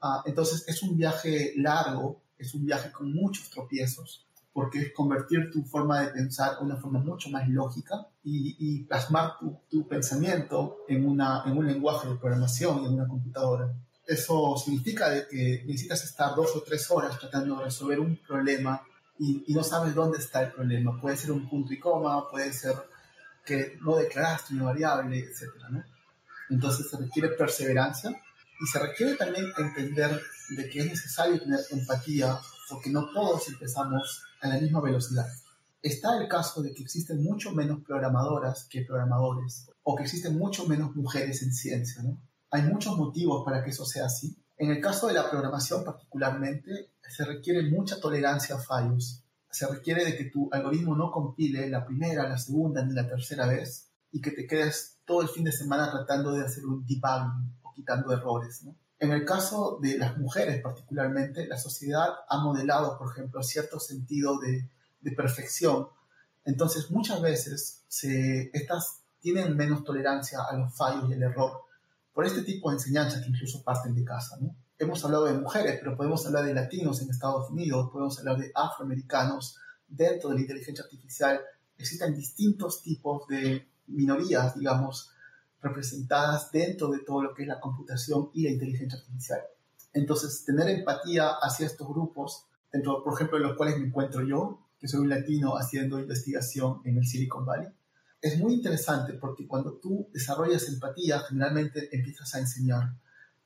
Ah, 0.00 0.22
entonces 0.24 0.64
es 0.68 0.82
un 0.82 0.96
viaje 0.96 1.52
largo 1.56 2.22
es 2.38 2.54
un 2.54 2.64
viaje 2.64 2.92
con 2.92 3.12
muchos 3.12 3.50
tropiezos, 3.50 4.26
porque 4.58 4.80
es 4.80 4.92
convertir 4.92 5.52
tu 5.52 5.62
forma 5.62 6.00
de 6.00 6.08
pensar 6.08 6.56
en 6.58 6.66
una 6.66 6.76
forma 6.76 6.98
mucho 6.98 7.30
más 7.30 7.48
lógica 7.48 8.08
y, 8.24 8.82
plasmar 8.86 9.34
tu, 9.70 9.86
pensamiento 9.86 10.78
en, 10.88 11.06
una, 11.06 11.44
en 11.46 11.56
un 11.56 11.64
lenguaje 11.64 12.08
de 12.08 12.16
programación, 12.16 12.84
en 12.84 12.94
una 12.94 13.06
computadora. 13.06 13.72
Eso 14.04 14.56
significa 14.56 15.10
de 15.10 15.28
que 15.28 15.62
necesitas 15.64 16.02
estar 16.02 16.34
dos 16.34 16.56
o 16.56 16.62
tres 16.62 16.90
horas 16.90 17.16
tratando 17.20 17.56
de 17.56 17.66
resolver 17.66 18.00
un 18.00 18.16
problema 18.16 18.82
y, 19.16 19.44
y 19.46 19.54
no 19.54 19.62
sabes 19.62 19.94
dónde 19.94 20.18
está 20.18 20.42
el 20.42 20.50
problema. 20.50 21.00
Puede 21.00 21.16
ser 21.16 21.30
un 21.30 21.48
punto 21.48 21.72
y 21.72 21.78
coma, 21.78 22.28
puede 22.28 22.52
ser 22.52 22.74
que 23.46 23.78
no 23.80 23.94
declaraste 23.94 24.54
una 24.54 24.64
variable, 24.64 25.20
etc. 25.20 25.52
¿no? 25.70 25.84
Entonces 26.50 26.90
se 26.90 26.96
requiere 26.96 27.28
perseverancia 27.28 28.10
y 28.60 28.66
se 28.66 28.80
requiere 28.80 29.14
también 29.14 29.52
entender 29.56 30.20
de 30.48 30.68
que 30.68 30.80
es 30.80 30.86
necesario 30.86 31.38
tener 31.38 31.60
empatía 31.70 32.40
porque 32.68 32.90
no 32.90 33.08
todos 33.12 33.48
empezamos 33.48 34.24
a 34.40 34.48
la 34.48 34.58
misma 34.58 34.80
velocidad. 34.80 35.26
Está 35.80 36.18
el 36.18 36.28
caso 36.28 36.62
de 36.62 36.74
que 36.74 36.82
existen 36.82 37.22
mucho 37.22 37.52
menos 37.52 37.82
programadoras 37.84 38.64
que 38.64 38.82
programadores 38.82 39.70
o 39.82 39.94
que 39.94 40.02
existen 40.02 40.36
mucho 40.36 40.66
menos 40.66 40.94
mujeres 40.96 41.42
en 41.42 41.52
ciencia. 41.52 42.02
¿no? 42.02 42.20
Hay 42.50 42.62
muchos 42.62 42.96
motivos 42.96 43.44
para 43.44 43.62
que 43.62 43.70
eso 43.70 43.84
sea 43.84 44.06
así. 44.06 44.36
En 44.56 44.70
el 44.70 44.80
caso 44.80 45.06
de 45.06 45.14
la 45.14 45.30
programación 45.30 45.84
particularmente, 45.84 46.90
se 47.08 47.24
requiere 47.24 47.70
mucha 47.70 48.00
tolerancia 48.00 48.56
a 48.56 48.58
fallos. 48.58 49.22
Se 49.50 49.66
requiere 49.66 50.04
de 50.04 50.16
que 50.16 50.24
tu 50.24 50.48
algoritmo 50.52 50.96
no 50.96 51.10
compile 51.10 51.68
la 51.70 51.86
primera, 51.86 52.28
la 52.28 52.38
segunda 52.38 52.84
ni 52.84 52.92
la 52.92 53.08
tercera 53.08 53.46
vez 53.46 53.88
y 54.10 54.20
que 54.20 54.32
te 54.32 54.46
quedes 54.46 54.98
todo 55.04 55.22
el 55.22 55.28
fin 55.28 55.44
de 55.44 55.52
semana 55.52 55.90
tratando 55.90 56.32
de 56.32 56.44
hacer 56.44 56.66
un 56.66 56.84
debugging 56.84 57.54
quitando 57.74 58.12
errores. 58.12 58.64
En 59.00 59.12
el 59.12 59.24
caso 59.24 59.78
de 59.80 59.96
las 59.96 60.18
mujeres 60.18 60.60
particularmente, 60.60 61.46
la 61.46 61.56
sociedad 61.56 62.08
ha 62.28 62.38
modelado, 62.38 62.98
por 62.98 63.12
ejemplo, 63.12 63.42
cierto 63.42 63.78
sentido 63.78 64.38
de, 64.38 64.68
perfección. 65.16 65.88
Entonces, 66.44 66.90
muchas 66.90 67.22
veces 67.22 67.84
estas 68.52 69.00
tienen 69.20 69.56
menos 69.56 69.84
tolerancia 69.84 70.40
a 70.42 70.54
los 70.54 70.76
fallos 70.76 71.08
y 71.08 71.14
el 71.14 71.22
error 71.22 71.62
por 72.12 72.26
este 72.26 72.42
tipo 72.42 72.68
de 72.68 72.76
enseñanzas 72.76 73.22
que 73.22 73.30
incluso 73.30 73.62
parten 73.62 73.94
de 73.94 74.04
casa. 74.04 74.36
Hemos 74.78 75.02
hablado 75.04 75.24
de 75.24 75.34
mujeres, 75.34 75.78
pero 75.78 75.96
podemos 75.96 76.26
hablar 76.26 76.44
de 76.44 76.52
latinos 76.52 77.00
en 77.00 77.10
Estados 77.10 77.48
Unidos, 77.48 77.88
podemos 77.90 78.18
hablar 78.18 78.36
de 78.36 78.52
afroamericanos. 78.54 79.56
Dentro 79.86 80.28
de 80.28 80.34
la 80.34 80.40
inteligencia 80.42 80.84
artificial 80.84 81.40
existen 81.78 82.14
distintos 82.14 82.82
tipos 82.82 83.26
de 83.28 83.66
minorías, 83.86 84.54
digamos, 84.54 85.12
representadas 85.60 86.50
dentro 86.52 86.88
de 86.88 87.00
todo 87.00 87.22
lo 87.22 87.34
que 87.34 87.42
es 87.42 87.48
la 87.48 87.60
computación 87.60 88.30
y 88.34 88.44
la 88.44 88.50
inteligencia 88.50 88.98
artificial. 88.98 89.40
Entonces, 89.92 90.44
tener 90.44 90.68
empatía 90.68 91.30
hacia 91.40 91.66
estos 91.66 91.88
grupos, 91.88 92.46
dentro, 92.72 93.02
por 93.02 93.14
ejemplo, 93.14 93.38
de 93.38 93.44
los 93.44 93.56
cuales 93.56 93.78
me 93.78 93.86
encuentro 93.86 94.22
yo, 94.22 94.60
que 94.78 94.86
soy 94.86 95.00
un 95.00 95.08
latino 95.08 95.56
haciendo 95.56 95.98
investigación 95.98 96.80
en 96.84 96.98
el 96.98 97.06
Silicon 97.06 97.44
Valley, 97.44 97.68
es 98.20 98.38
muy 98.38 98.54
interesante 98.54 99.14
porque 99.14 99.46
cuando 99.46 99.74
tú 99.74 100.08
desarrollas 100.12 100.68
empatía, 100.68 101.20
generalmente 101.20 101.88
empiezas 101.96 102.34
a 102.34 102.40
enseñar 102.40 102.94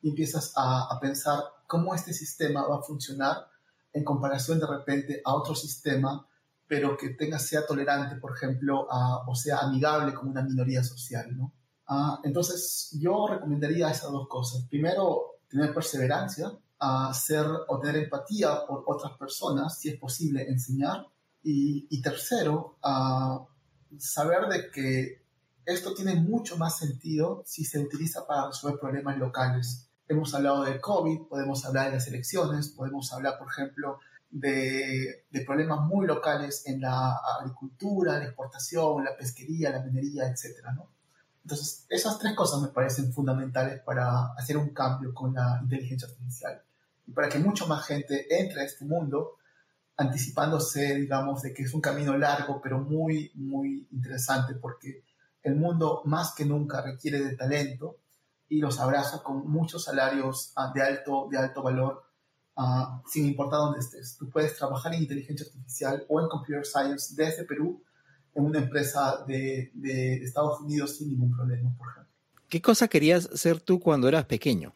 y 0.00 0.10
empiezas 0.10 0.52
a, 0.56 0.88
a 0.90 1.00
pensar 1.00 1.42
cómo 1.66 1.94
este 1.94 2.12
sistema 2.12 2.66
va 2.66 2.78
a 2.78 2.82
funcionar 2.82 3.48
en 3.92 4.04
comparación 4.04 4.58
de 4.58 4.66
repente 4.66 5.20
a 5.24 5.34
otro 5.34 5.54
sistema, 5.54 6.26
pero 6.66 6.96
que 6.96 7.10
tenga, 7.10 7.38
sea 7.38 7.66
tolerante, 7.66 8.16
por 8.16 8.34
ejemplo, 8.34 8.90
a, 8.90 9.28
o 9.28 9.34
sea 9.34 9.58
amigable 9.58 10.14
con 10.14 10.28
una 10.28 10.42
minoría 10.42 10.82
social, 10.82 11.36
¿no? 11.36 11.52
Ah, 11.94 12.18
entonces, 12.24 12.88
yo 12.98 13.26
recomendaría 13.28 13.90
esas 13.90 14.10
dos 14.10 14.26
cosas. 14.26 14.64
Primero, 14.66 15.40
tener 15.50 15.74
perseverancia, 15.74 16.50
hacer 16.78 17.44
o 17.68 17.78
tener 17.80 18.04
empatía 18.04 18.66
por 18.66 18.82
otras 18.86 19.12
personas, 19.18 19.78
si 19.78 19.90
es 19.90 19.98
posible, 19.98 20.48
enseñar. 20.48 21.06
Y, 21.42 22.00
tercero, 22.00 22.78
saber 23.98 24.46
de 24.48 24.70
que 24.70 25.22
esto 25.66 25.92
tiene 25.92 26.14
mucho 26.14 26.56
más 26.56 26.78
sentido 26.78 27.42
si 27.44 27.64
se 27.64 27.78
utiliza 27.78 28.26
para 28.26 28.46
resolver 28.46 28.80
problemas 28.80 29.18
locales. 29.18 29.90
Hemos 30.08 30.34
hablado 30.34 30.64
de 30.64 30.80
COVID, 30.80 31.28
podemos 31.28 31.62
hablar 31.66 31.86
de 31.86 31.96
las 31.96 32.08
elecciones, 32.08 32.70
podemos 32.70 33.12
hablar, 33.12 33.38
por 33.38 33.48
ejemplo, 33.48 33.98
de, 34.30 35.26
de, 35.30 35.44
problemas 35.44 35.80
muy 35.80 36.06
locales 36.06 36.62
en 36.66 36.80
la 36.80 37.20
agricultura, 37.38 38.18
la 38.18 38.24
exportación, 38.24 39.04
la 39.04 39.14
pesquería, 39.14 39.70
la 39.70 39.82
minería, 39.82 40.26
etc. 40.26 40.64
¿no? 40.74 40.88
Entonces, 41.44 41.86
esas 41.88 42.18
tres 42.18 42.34
cosas 42.34 42.60
me 42.60 42.68
parecen 42.68 43.12
fundamentales 43.12 43.80
para 43.82 44.32
hacer 44.38 44.56
un 44.56 44.70
cambio 44.70 45.12
con 45.12 45.34
la 45.34 45.58
inteligencia 45.62 46.08
artificial. 46.08 46.62
y 47.06 47.12
para 47.12 47.28
que 47.28 47.38
mucha 47.38 47.66
más 47.66 47.84
gente 47.84 48.26
entre 48.40 48.62
a 48.62 48.64
este 48.64 48.84
mundo, 48.84 49.38
anticipándose, 49.96 50.94
digamos, 50.94 51.42
de 51.42 51.52
que 51.52 51.64
es 51.64 51.74
un 51.74 51.80
camino 51.80 52.16
largo, 52.16 52.60
pero 52.62 52.78
muy, 52.78 53.32
muy 53.34 53.88
interesante, 53.90 54.54
porque 54.54 55.02
el 55.42 55.56
mundo 55.56 56.02
más 56.04 56.32
que 56.34 56.44
nunca 56.44 56.80
requiere 56.80 57.20
de 57.20 57.36
talento 57.36 57.96
y 58.48 58.58
los 58.58 58.78
abraza 58.78 59.22
con 59.22 59.50
muchos 59.50 59.84
salarios 59.84 60.52
ah, 60.56 60.70
de 60.74 60.82
alto, 60.82 61.26
de 61.30 61.38
alto 61.38 61.62
valor, 61.62 62.04
ah, 62.56 63.02
sin 63.06 63.26
importar 63.26 63.60
dónde 63.60 63.80
estés. 63.80 64.16
Tú 64.16 64.30
puedes 64.30 64.56
trabajar 64.56 64.94
en 64.94 65.02
inteligencia 65.02 65.46
artificial 65.46 66.04
o 66.08 66.20
en 66.20 66.28
computer 66.28 66.64
science 66.64 67.14
desde 67.16 67.44
Perú 67.44 67.82
en 68.34 68.44
una 68.44 68.58
empresa 68.58 69.24
de, 69.26 69.70
de 69.74 70.16
Estados 70.24 70.60
Unidos 70.60 70.96
sin 70.96 71.08
ningún 71.08 71.34
problema, 71.34 71.74
por 71.76 71.88
ejemplo. 71.90 72.12
¿Qué 72.48 72.60
cosa 72.60 72.88
querías 72.88 73.28
ser 73.34 73.60
tú 73.60 73.80
cuando 73.80 74.08
eras 74.08 74.26
pequeño? 74.26 74.74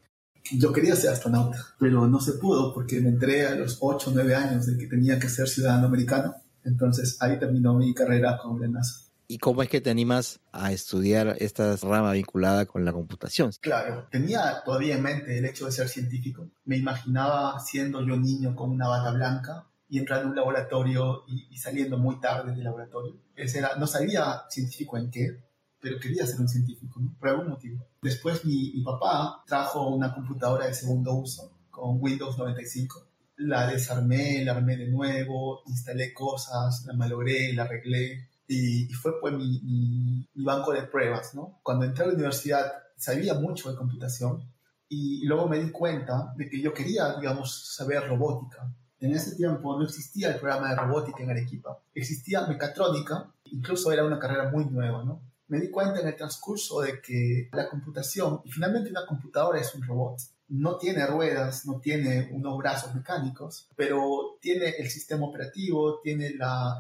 Yo 0.53 0.73
quería 0.73 0.95
ser 0.95 1.11
astronauta, 1.11 1.59
pero 1.79 2.07
no 2.07 2.21
se 2.21 2.33
pudo 2.33 2.73
porque 2.73 3.01
me 3.01 3.09
entré 3.09 3.47
a 3.47 3.55
los 3.55 3.79
8 3.81 4.11
o 4.11 4.13
9 4.15 4.35
años 4.35 4.67
de 4.67 4.79
que 4.79 4.87
tenía 4.87 5.19
que 5.19 5.29
ser 5.29 5.49
ciudadano 5.49 5.87
americano. 5.87 6.35
Entonces 6.65 7.17
ahí 7.21 7.39
terminó 7.39 7.75
mi 7.75 7.93
carrera 7.95 8.39
con 8.39 8.61
la 8.61 8.69
NASA. 8.69 9.07
¿Y 9.29 9.39
cómo 9.39 9.63
es 9.63 9.69
que 9.69 9.81
te 9.81 9.91
animas 9.91 10.39
a 10.53 10.71
estudiar 10.71 11.37
esta 11.41 11.75
rama 11.77 12.13
vinculada 12.13 12.65
con 12.65 12.85
la 12.85 12.93
computación? 12.93 13.51
Claro, 13.61 14.07
tenía 14.11 14.63
todavía 14.65 14.97
en 14.97 15.03
mente 15.03 15.37
el 15.37 15.45
hecho 15.45 15.67
de 15.67 15.73
ser 15.73 15.89
científico. 15.89 16.49
Me 16.65 16.77
imaginaba 16.77 17.59
siendo 17.59 18.07
yo 18.07 18.17
niño 18.17 18.55
con 18.55 18.71
una 18.71 18.87
bata 18.87 19.11
blanca 19.11 19.67
y 19.89 19.99
entrando 19.99 20.27
a 20.27 20.31
un 20.31 20.37
laboratorio 20.37 21.25
y, 21.29 21.57
saliendo 21.57 21.99
muy 21.99 22.21
tarde 22.21 22.53
del 22.53 22.65
laboratorio. 22.65 23.17
Ese 23.35 23.59
era, 23.59 23.77
no 23.77 23.87
sabía 23.87 24.45
científico 24.51 24.97
en 24.97 25.11
qué, 25.11 25.45
pero 25.81 25.99
quería 26.01 26.27
ser 26.27 26.41
un 26.41 26.49
científico, 26.49 27.01
por 27.19 27.29
algún 27.29 27.51
motivo. 27.51 27.87
Después 28.03 28.45
mi, 28.45 28.73
mi, 28.75 28.83
papá 28.83 29.43
trajo 29.47 29.89
una 29.89 30.15
computadora 30.15 30.67
de 30.67 30.75
segundo 30.75 31.15
uso 31.15 31.53
con 31.71 31.99
Windows 32.01 32.37
95. 32.39 33.07
La 33.37 33.67
desarmé, 33.67 34.45
la 34.45 34.53
armé 34.53 34.77
de 34.77 34.89
nuevo, 34.89 35.63
instalé 35.67 36.13
cosas, 36.13 36.85
la 36.87 36.95
malogré, 36.95 37.53
la 37.53 37.65
arreglé 37.65 38.31
y, 38.49 38.87
fue 38.95 39.21
pues 39.21 39.35
mi, 39.35 39.61
mi, 39.63 40.29
mi, 40.35 40.45
banco 40.45 40.73
de 40.73 40.83
pruebas, 40.83 41.35
¿no? 41.35 41.61
Cuando 41.63 41.85
entré 41.85 42.05
a 42.05 42.09
la 42.09 42.15
universidad 42.15 42.73
sabía 42.97 43.35
mucho 43.35 43.71
de 43.71 43.77
computación 43.77 44.51
y 44.89 45.27
luego 45.27 45.49
me 45.49 45.59
di 45.59 45.71
cuenta 45.71 46.33
de 46.37 46.49
que 46.49 46.61
yo 46.61 46.73
quería, 46.73 47.17
digamos, 47.17 47.75
saber 47.75 48.07
robótica. 48.09 48.73
En 48.99 49.13
ese 49.13 49.37
tiempo 49.37 49.79
no 49.79 49.85
existía 49.85 50.33
el 50.33 50.41
programa 50.41 50.71
de 50.71 50.77
robótica 50.77 51.23
en 51.23 51.31
Arequipa, 51.31 51.79
existía 51.95 52.47
mecatrónica, 52.47 53.31
incluso 53.45 53.93
era 53.93 54.05
una 54.05 54.19
carrera 54.19 54.51
muy 54.51 54.65
nueva, 54.65 55.05
¿no? 55.05 55.21
Me 55.49 55.61
di 55.61 55.71
cuenta 55.71 56.01
en 56.01 56.09
el 56.09 56.17
transcurso 56.17 56.81
de 56.81 57.01
que 57.03 57.51
la 57.53 57.69
computación, 57.69 58.41
y 58.45 58.51
finalmente 58.51 58.91
una 58.91 59.05
computadora 59.05 59.61
es 59.61 59.75
un 59.75 59.83
robot, 59.83 60.19
no 60.49 60.79
tiene 60.79 61.07
ruedas, 61.07 61.67
no 61.67 61.79
tiene 61.79 62.31
unos 62.33 62.57
brazos 62.57 62.95
mecánicos, 62.95 63.69
pero 63.77 64.39
tiene 64.41 64.71
el 64.79 64.89
sistema 64.89 65.27
operativo, 65.27 66.01
tiene 66.01 66.29
el 66.29 66.39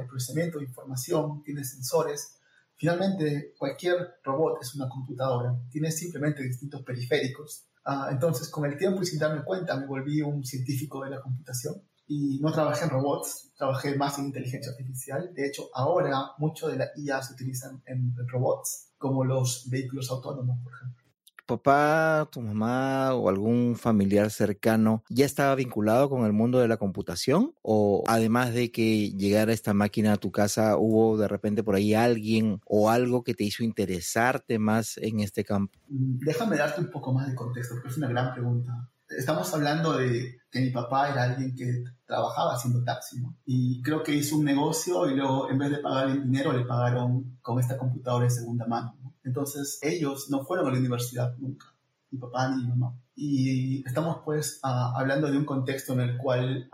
procesamiento 0.08 0.58
de 0.58 0.64
información, 0.64 1.42
tiene 1.42 1.64
sensores. 1.64 2.38
Finalmente, 2.76 3.54
cualquier 3.58 4.20
robot 4.25 4.62
es 4.62 4.75
una 4.75 4.88
computadora, 4.88 5.54
tiene 5.70 5.90
simplemente 5.90 6.42
distintos 6.42 6.82
periféricos. 6.82 7.66
Ah, 7.85 8.08
entonces, 8.11 8.49
con 8.49 8.64
el 8.64 8.78
tiempo 8.78 9.02
y 9.02 9.06
sin 9.06 9.18
darme 9.18 9.44
cuenta, 9.44 9.76
me 9.76 9.87
volví 9.87 10.23
un 10.23 10.44
científico 10.44 11.04
de 11.04 11.11
la 11.11 11.20
computación 11.20 11.82
y 12.08 12.38
no 12.40 12.52
trabajé 12.52 12.84
en 12.84 12.90
robots, 12.90 13.52
trabajé 13.56 13.96
más 13.96 14.18
en 14.18 14.26
inteligencia 14.26 14.72
artificial. 14.72 15.32
De 15.34 15.46
hecho, 15.46 15.68
ahora 15.75 16.32
mucho 16.38 16.68
de 16.68 16.76
la 16.76 16.88
IA 16.96 17.22
se 17.22 17.34
utilizan 17.34 17.82
en 17.86 18.14
robots, 18.28 18.92
como 18.98 19.25
los 19.25 19.68
vehículos 19.70 20.10
autónomos, 20.10 20.58
por 20.62 20.72
ejemplo 20.72 21.06
papá, 21.46 22.28
tu 22.30 22.42
mamá 22.42 23.14
o 23.14 23.28
algún 23.28 23.76
familiar 23.76 24.30
cercano 24.30 25.04
ya 25.08 25.25
estaba 25.25 25.54
vinculado 25.54 26.10
con 26.10 26.26
el 26.26 26.32
mundo 26.32 26.58
de 26.58 26.68
la 26.68 26.76
computación? 26.76 27.54
¿O 27.62 28.04
además 28.06 28.52
de 28.52 28.70
que 28.70 29.12
llegara 29.12 29.52
esta 29.52 29.72
máquina 29.72 30.14
a 30.14 30.16
tu 30.16 30.30
casa, 30.32 30.76
hubo 30.76 31.16
de 31.16 31.28
repente 31.28 31.62
por 31.62 31.76
ahí 31.76 31.94
alguien 31.94 32.60
o 32.66 32.90
algo 32.90 33.22
que 33.22 33.34
te 33.34 33.44
hizo 33.44 33.62
interesarte 33.62 34.58
más 34.58 34.98
en 34.98 35.20
este 35.20 35.44
campo? 35.44 35.78
Mm, 35.88 36.18
déjame 36.18 36.57
darte 36.57 36.81
un 36.81 36.90
poco 36.90 37.12
más 37.12 37.28
de 37.28 37.35
contexto, 37.35 37.74
porque 37.74 37.88
es 37.88 37.96
una 37.96 38.09
gran 38.09 38.35
pregunta. 38.35 38.90
Estamos 39.16 39.52
hablando 39.55 39.96
de 39.96 40.38
que 40.50 40.61
mi 40.61 40.70
papá 40.70 41.11
era 41.11 41.24
alguien 41.24 41.55
que 41.55 41.85
trabajaba 42.05 42.55
haciendo 42.55 42.85
taxi. 42.85 43.16
Y 43.46 43.83
creo 43.83 44.02
que 44.02 44.14
hizo 44.14 44.37
un 44.37 44.44
negocio 44.44 45.09
y 45.09 45.16
luego 45.16 45.50
en 45.50 45.59
vez 45.59 45.70
de 45.70 45.79
pagarle 45.79 46.20
dinero 46.20 46.52
le 46.52 46.64
pagaron 46.64 47.38
con 47.40 47.59
esta 47.59 47.79
computadora 47.79 48.24
de 48.24 48.31
segunda 48.31 48.66
mano. 48.66 48.94
Entonces 49.24 49.79
ellos 49.83 50.26
no 50.31 50.44
fueron 50.44 50.68
a 50.68 50.72
la 50.72 50.79
universidad 50.79 51.35
nunca, 51.38 51.66
mi 52.11 52.18
papá 52.18 52.48
ni 52.50 52.62
mi 52.62 52.68
mamá. 52.68 52.94
Y 53.14 53.83
estamos 53.87 54.18
pues 54.24 54.61
hablando 54.62 55.31
de 55.31 55.38
un 55.38 55.46
contexto 55.46 55.94
en 55.94 56.00
el 56.00 56.16
cual 56.18 56.68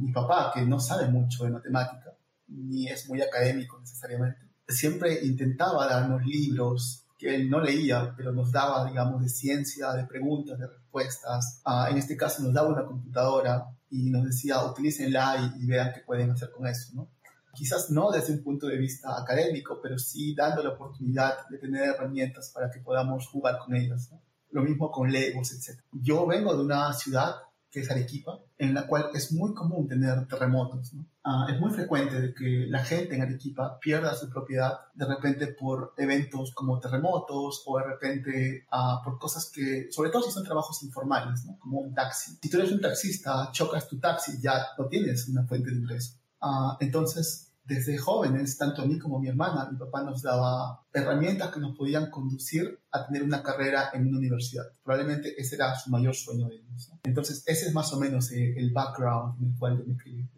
mi 0.00 0.12
papá, 0.12 0.50
que 0.52 0.66
no 0.66 0.80
sabe 0.80 1.08
mucho 1.08 1.44
de 1.44 1.50
matemática, 1.50 2.16
ni 2.48 2.88
es 2.88 3.08
muy 3.08 3.22
académico 3.22 3.78
necesariamente, 3.78 4.40
siempre 4.68 5.24
intentaba 5.24 5.86
darnos 5.86 6.24
libros 6.26 7.06
que 7.20 7.34
él 7.34 7.50
no 7.50 7.60
leía, 7.60 8.14
pero 8.16 8.32
nos 8.32 8.50
daba, 8.50 8.86
digamos, 8.86 9.22
de 9.22 9.28
ciencia, 9.28 9.92
de 9.92 10.06
preguntas, 10.06 10.58
de 10.58 10.66
respuestas. 10.66 11.60
Ah, 11.66 11.88
en 11.90 11.98
este 11.98 12.16
caso 12.16 12.42
nos 12.42 12.54
daba 12.54 12.70
una 12.70 12.86
computadora 12.86 13.66
y 13.90 14.08
nos 14.10 14.24
decía, 14.24 14.64
utilícenla 14.64 15.54
y, 15.58 15.64
y 15.64 15.66
vean 15.66 15.92
qué 15.94 16.00
pueden 16.00 16.30
hacer 16.30 16.50
con 16.50 16.66
eso, 16.66 16.92
¿no? 16.94 17.10
quizás 17.52 17.90
no 17.90 18.10
desde 18.10 18.32
un 18.32 18.42
punto 18.42 18.66
de 18.66 18.78
vista 18.78 19.18
académico, 19.20 19.80
pero 19.82 19.98
sí 19.98 20.34
dando 20.34 20.62
la 20.62 20.70
oportunidad 20.70 21.48
de 21.48 21.58
tener 21.58 21.88
herramientas 21.88 22.50
para 22.54 22.70
que 22.70 22.80
podamos 22.80 23.28
jugar 23.28 23.58
con 23.58 23.74
ellas. 23.74 24.10
Lo 24.50 24.62
mismo 24.62 24.90
con 24.90 25.10
Legos, 25.10 25.52
etc. 25.52 25.78
Yo 25.92 26.26
vengo 26.26 26.56
de 26.56 26.64
una 26.64 26.92
ciudad 26.92 27.36
que 27.70 27.80
es 27.80 27.90
Arequipa, 27.90 28.40
en 28.58 28.74
la 28.74 28.86
cual 28.86 29.10
es 29.14 29.32
muy 29.32 29.54
común 29.54 29.86
tener 29.86 30.26
terremotos. 30.26 30.92
Ah, 31.22 31.46
es 31.48 31.60
muy 31.60 31.70
frecuente 31.70 32.20
de 32.20 32.34
que 32.34 32.66
la 32.68 32.84
gente 32.84 33.14
en 33.14 33.22
Arequipa 33.22 33.78
pierda 33.78 34.14
su 34.14 34.28
propiedad 34.28 34.80
de 34.94 35.06
repente 35.06 35.48
por 35.48 35.94
eventos 35.96 36.52
como 36.52 36.80
terremotos 36.80 37.62
o 37.66 37.78
de 37.78 37.84
repente 37.84 38.66
ah, 38.70 39.00
por 39.04 39.18
cosas 39.18 39.50
que, 39.54 39.88
sobre 39.90 40.10
todo 40.10 40.22
si 40.22 40.32
son 40.32 40.44
trabajos 40.44 40.82
informales, 40.82 41.46
como 41.60 41.80
un 41.80 41.94
taxi. 41.94 42.38
Si 42.42 42.50
tú 42.50 42.56
eres 42.58 42.72
un 42.72 42.80
taxista, 42.80 43.50
chocas 43.52 43.86
tu 43.86 43.98
taxi, 43.98 44.40
ya 44.40 44.66
no 44.76 44.86
tienes 44.86 45.28
una 45.28 45.46
fuente 45.46 45.70
de 45.70 45.76
ingreso. 45.76 46.14
Ah, 46.40 46.76
entonces, 46.80 47.49
desde 47.70 47.96
jóvenes, 47.98 48.58
tanto 48.58 48.82
a 48.82 48.84
mí 48.84 48.98
como 48.98 49.18
a 49.18 49.20
mi 49.20 49.28
hermana, 49.28 49.68
mi 49.70 49.78
papá 49.78 50.02
nos 50.02 50.22
daba 50.22 50.84
herramientas 50.92 51.52
que 51.52 51.60
nos 51.60 51.76
podían 51.76 52.10
conducir 52.10 52.80
a 52.90 53.06
tener 53.06 53.22
una 53.22 53.44
carrera 53.44 53.90
en 53.92 54.08
una 54.08 54.18
universidad. 54.18 54.64
Probablemente 54.82 55.40
ese 55.40 55.54
era 55.54 55.76
su 55.76 55.88
mayor 55.88 56.16
sueño 56.16 56.48
de 56.48 56.56
ellos. 56.56 56.90
Entonces, 57.04 57.44
ese 57.46 57.68
es 57.68 57.72
más 57.72 57.92
o 57.92 58.00
menos 58.00 58.32
eh, 58.32 58.54
el 58.56 58.72
background 58.72 59.40
en 59.40 59.52
el 59.52 59.56
cual 59.56 59.78
yo 59.78 59.84
me 59.86 59.96
crié. 59.96 60.28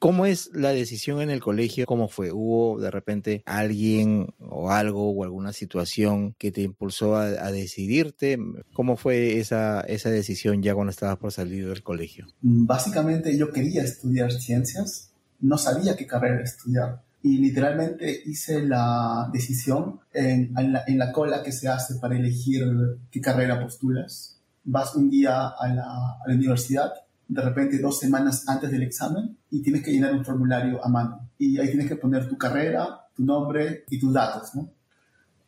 ¿Cómo 0.00 0.26
es 0.26 0.50
la 0.54 0.70
decisión 0.70 1.20
en 1.20 1.30
el 1.30 1.40
colegio? 1.40 1.86
¿Cómo 1.86 2.08
fue? 2.08 2.32
¿Hubo 2.32 2.80
de 2.80 2.90
repente 2.90 3.42
alguien 3.44 4.34
o 4.40 4.70
algo 4.70 5.10
o 5.10 5.22
alguna 5.22 5.52
situación 5.52 6.34
que 6.38 6.50
te 6.50 6.62
impulsó 6.62 7.16
a, 7.16 7.26
a 7.26 7.52
decidirte? 7.52 8.38
¿Cómo 8.72 8.96
fue 8.96 9.38
esa, 9.38 9.82
esa 9.82 10.10
decisión 10.10 10.62
ya 10.62 10.74
cuando 10.74 10.90
estabas 10.90 11.18
por 11.18 11.30
salir 11.30 11.68
del 11.68 11.82
colegio? 11.82 12.26
Básicamente 12.40 13.36
yo 13.36 13.52
quería 13.52 13.82
estudiar 13.82 14.32
ciencias 14.32 15.09
no 15.40 15.58
sabía 15.58 15.96
qué 15.96 16.06
carrera 16.06 16.42
estudiar. 16.42 17.02
Y 17.22 17.38
literalmente 17.38 18.22
hice 18.24 18.62
la 18.62 19.28
decisión 19.32 20.00
en, 20.12 20.54
la, 20.54 21.12
cola 21.12 21.42
que 21.42 21.52
se 21.52 21.68
hace 21.68 21.96
para 21.96 22.16
elegir 22.16 22.64
qué 23.10 23.20
carrera 23.20 23.60
postulas. 23.60 24.40
Vas 24.64 24.94
un 24.94 25.10
día 25.10 25.48
a 25.48 25.68
la, 25.68 26.16
universidad, 26.28 26.92
de 27.28 27.42
repente 27.42 27.78
dos 27.78 27.98
semanas 27.98 28.48
antes 28.48 28.70
del 28.70 28.82
examen, 28.82 29.36
y 29.50 29.62
tienes 29.62 29.82
que 29.82 29.92
llenar 29.92 30.14
un 30.14 30.24
formulario 30.24 30.82
a 30.82 30.88
mano. 30.88 31.28
Y 31.38 31.58
ahí 31.58 31.68
tienes 31.68 31.88
que 31.88 31.96
poner 31.96 32.26
tu 32.26 32.38
carrera, 32.38 33.06
tu 33.14 33.24
nombre 33.24 33.84
y 33.90 33.98
tus 33.98 34.12
datos, 34.14 34.52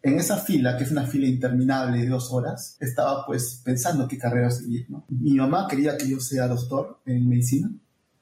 En 0.02 0.18
esa 0.18 0.36
fila, 0.36 0.76
que 0.76 0.84
es 0.84 0.90
una 0.90 1.06
fila 1.06 1.26
interminable 1.26 2.02
de 2.02 2.08
dos 2.08 2.30
horas, 2.32 2.76
estaba 2.80 3.24
pues 3.24 3.62
pensando 3.64 4.06
qué 4.06 4.18
carrera 4.18 4.50
seguir, 4.50 4.88
Mi 5.08 5.36
mamá 5.36 5.66
quería 5.68 5.96
que 5.96 6.08
yo 6.08 6.20
sea 6.20 6.48
doctor 6.48 7.00
en 7.06 7.26
medicina, 7.26 7.70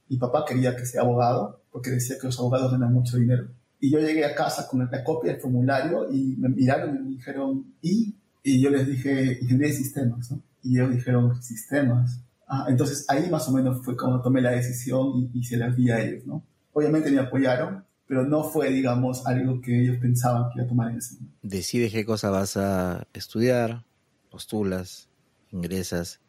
mi 0.08 0.18
papá 0.18 0.44
quería 0.46 0.76
que 0.76 0.86
sea 0.86 1.02
abogado, 1.02 1.59
porque 1.70 1.90
decía 1.90 2.16
que 2.20 2.26
los 2.26 2.38
abogados 2.38 2.72
ganan 2.72 2.92
mucho 2.92 3.16
dinero. 3.16 3.48
Y 3.78 3.90
yo 3.90 3.98
llegué 3.98 4.24
a 4.24 4.34
casa 4.34 4.68
con 4.68 4.88
la 4.90 5.04
copia 5.04 5.32
del 5.32 5.40
formulario 5.40 6.12
y 6.12 6.36
me 6.36 6.48
miraron 6.48 6.96
y 6.96 6.98
me 7.00 7.10
dijeron, 7.10 7.74
¿y? 7.80 8.14
Y 8.42 8.60
yo 8.60 8.70
les 8.70 8.86
dije, 8.86 9.38
ingeniería 9.40 9.68
de 9.68 9.72
sistemas, 9.74 10.30
¿no? 10.30 10.42
Y 10.62 10.78
ellos 10.78 10.94
dijeron, 10.94 11.42
sistemas. 11.42 12.22
Ah, 12.46 12.66
entonces 12.68 13.06
ahí 13.08 13.30
más 13.30 13.48
o 13.48 13.52
menos 13.52 13.82
fue 13.84 13.96
cuando 13.96 14.20
tomé 14.20 14.42
la 14.42 14.50
decisión 14.50 15.30
y, 15.32 15.42
se 15.44 15.56
la 15.56 15.70
di 15.70 15.90
a 15.90 16.00
ellos, 16.00 16.26
¿no? 16.26 16.44
Obviamente 16.72 17.10
me 17.10 17.20
apoyaron, 17.20 17.84
pero 18.06 18.26
no 18.26 18.44
fue, 18.44 18.70
digamos, 18.70 19.26
algo 19.26 19.60
que 19.60 19.82
ellos 19.82 19.96
pensaban 20.00 20.50
que 20.50 20.58
iba 20.58 20.64
a 20.64 20.68
tomar 20.68 20.90
en 20.90 20.98
ese 20.98 21.14
momento. 21.14 21.38
Decides 21.42 21.92
qué 21.92 22.04
cosa 22.04 22.30
vas 22.30 22.56
a 22.56 23.06
estudiar, 23.14 23.84
postulas, 24.30 25.08
ingresas. 25.52 26.20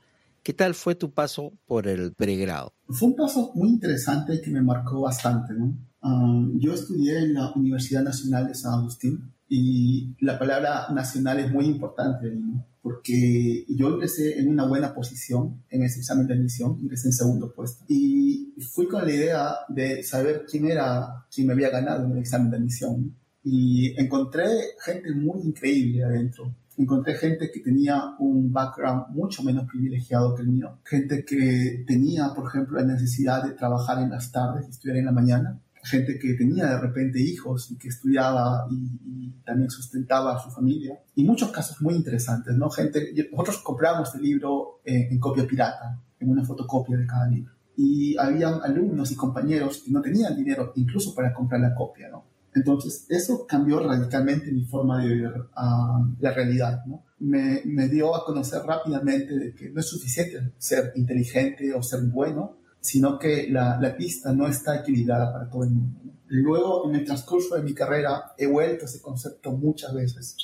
¿Qué 0.43 0.53
tal 0.53 0.73
fue 0.73 0.95
tu 0.95 1.11
paso 1.11 1.53
por 1.65 1.87
el 1.87 2.13
pregrado? 2.13 2.73
Fue 2.91 3.09
un 3.09 3.15
paso 3.15 3.51
muy 3.55 3.69
interesante 3.69 4.41
que 4.41 4.51
me 4.51 4.61
marcó 4.61 5.01
bastante, 5.01 5.53
¿no? 5.53 5.75
Um, 6.03 6.59
yo 6.59 6.73
estudié 6.73 7.19
en 7.19 7.35
la 7.35 7.51
Universidad 7.53 8.03
Nacional 8.03 8.47
de 8.47 8.55
San 8.55 8.73
Agustín 8.73 9.33
y 9.47 10.15
la 10.21 10.39
palabra 10.39 10.87
nacional 10.93 11.39
es 11.39 11.51
muy 11.51 11.65
importante 11.65 12.33
porque 12.81 13.65
yo 13.69 13.89
ingresé 13.89 14.39
en 14.39 14.49
una 14.49 14.65
buena 14.65 14.93
posición 14.93 15.63
en 15.69 15.83
ese 15.83 15.99
examen 15.99 16.25
de 16.25 16.33
admisión, 16.33 16.79
ingresé 16.81 17.09
en 17.09 17.13
segundo 17.13 17.53
puesto 17.53 17.85
y 17.87 18.55
fui 18.73 18.87
con 18.87 19.05
la 19.05 19.13
idea 19.13 19.55
de 19.69 20.03
saber 20.03 20.45
quién 20.49 20.65
era 20.65 21.25
quien 21.33 21.47
me 21.47 21.53
había 21.53 21.69
ganado 21.69 22.05
en 22.05 22.13
el 22.13 22.17
examen 22.19 22.49
de 22.49 22.57
admisión 22.57 23.15
y 23.43 23.99
encontré 23.99 24.45
gente 24.83 25.11
muy 25.13 25.41
increíble 25.41 26.03
adentro. 26.03 26.55
Encontré 26.77 27.15
gente 27.15 27.51
que 27.51 27.59
tenía 27.59 28.15
un 28.19 28.51
background 28.51 29.09
mucho 29.09 29.43
menos 29.43 29.67
privilegiado 29.67 30.33
que 30.35 30.43
el 30.43 30.49
mío, 30.49 30.79
gente 30.85 31.25
que 31.25 31.83
tenía, 31.85 32.33
por 32.33 32.47
ejemplo, 32.47 32.79
la 32.79 32.85
necesidad 32.85 33.43
de 33.43 33.51
trabajar 33.51 34.01
en 34.01 34.09
las 34.09 34.31
tardes 34.31 34.67
y 34.67 34.71
estudiar 34.71 34.97
en 34.97 35.05
la 35.05 35.11
mañana, 35.11 35.59
gente 35.83 36.17
que 36.19 36.33
tenía 36.33 36.67
de 36.67 36.79
repente 36.79 37.19
hijos 37.19 37.71
y 37.71 37.77
que 37.77 37.89
estudiaba 37.89 38.67
y, 38.69 39.31
también 39.43 39.69
sustentaba 39.69 40.35
a 40.35 40.39
su 40.39 40.49
familia. 40.51 40.99
Y 41.15 41.23
muchos 41.23 41.51
casos 41.51 41.81
muy 41.81 41.95
interesantes, 41.95 42.55
¿no? 42.55 42.69
Gente, 42.69 43.11
nosotros 43.31 43.57
compramos 43.63 44.13
el 44.15 44.21
libro 44.21 44.81
en 44.85 45.19
copia 45.19 45.47
pirata, 45.47 45.99
en 46.19 46.29
una 46.29 46.45
fotocopia 46.45 46.95
de 46.95 47.07
cada 47.07 47.27
libro. 47.27 47.51
Y 47.75 48.15
habían 48.17 48.61
alumnos 48.63 49.11
y 49.11 49.15
compañeros 49.15 49.81
que 49.83 49.91
no 49.91 50.01
tenían 50.01 50.35
dinero 50.37 50.71
incluso 50.75 51.15
para 51.15 51.33
comprar 51.33 51.59
la 51.59 51.73
copia, 51.73 52.09
¿no? 52.09 52.30
Entonces, 52.53 53.05
eso 53.09 53.45
cambió 53.47 53.79
radicalmente 53.79 54.51
mi 54.51 54.65
forma 54.65 55.03
de 55.03 55.15
ver 55.15 55.33
uh, 55.39 56.15
la 56.19 56.31
realidad. 56.33 56.83
Me, 57.19 57.61
me 57.65 57.87
dio 57.87 58.15
a 58.15 58.25
conocer 58.25 58.61
rápidamente 58.63 59.53
que 59.57 59.69
no 59.69 59.79
es 59.79 59.87
suficiente 59.87 60.53
ser 60.57 60.91
inteligente 60.95 61.73
o 61.73 61.81
ser 61.81 62.01
bueno, 62.01 62.57
sino 62.79 63.17
que 63.17 63.47
la, 63.49 63.79
la 63.79 63.95
pista 63.95 64.33
no 64.33 64.47
está 64.47 64.79
equilibrada 64.79 65.31
para 65.31 65.49
todo 65.49 65.63
el 65.63 65.69
mundo. 65.69 65.99
Luego, 66.27 66.89
en 66.89 66.95
el 66.95 67.05
transcurso 67.05 67.55
de 67.55 67.63
mi 67.63 67.73
carrera, 67.73 68.33
he 68.37 68.47
vuelto 68.47 68.85
a 68.85 68.87
ese 68.87 69.01
concepto 69.01 69.51
muchas 69.51 69.93
veces 69.93 70.35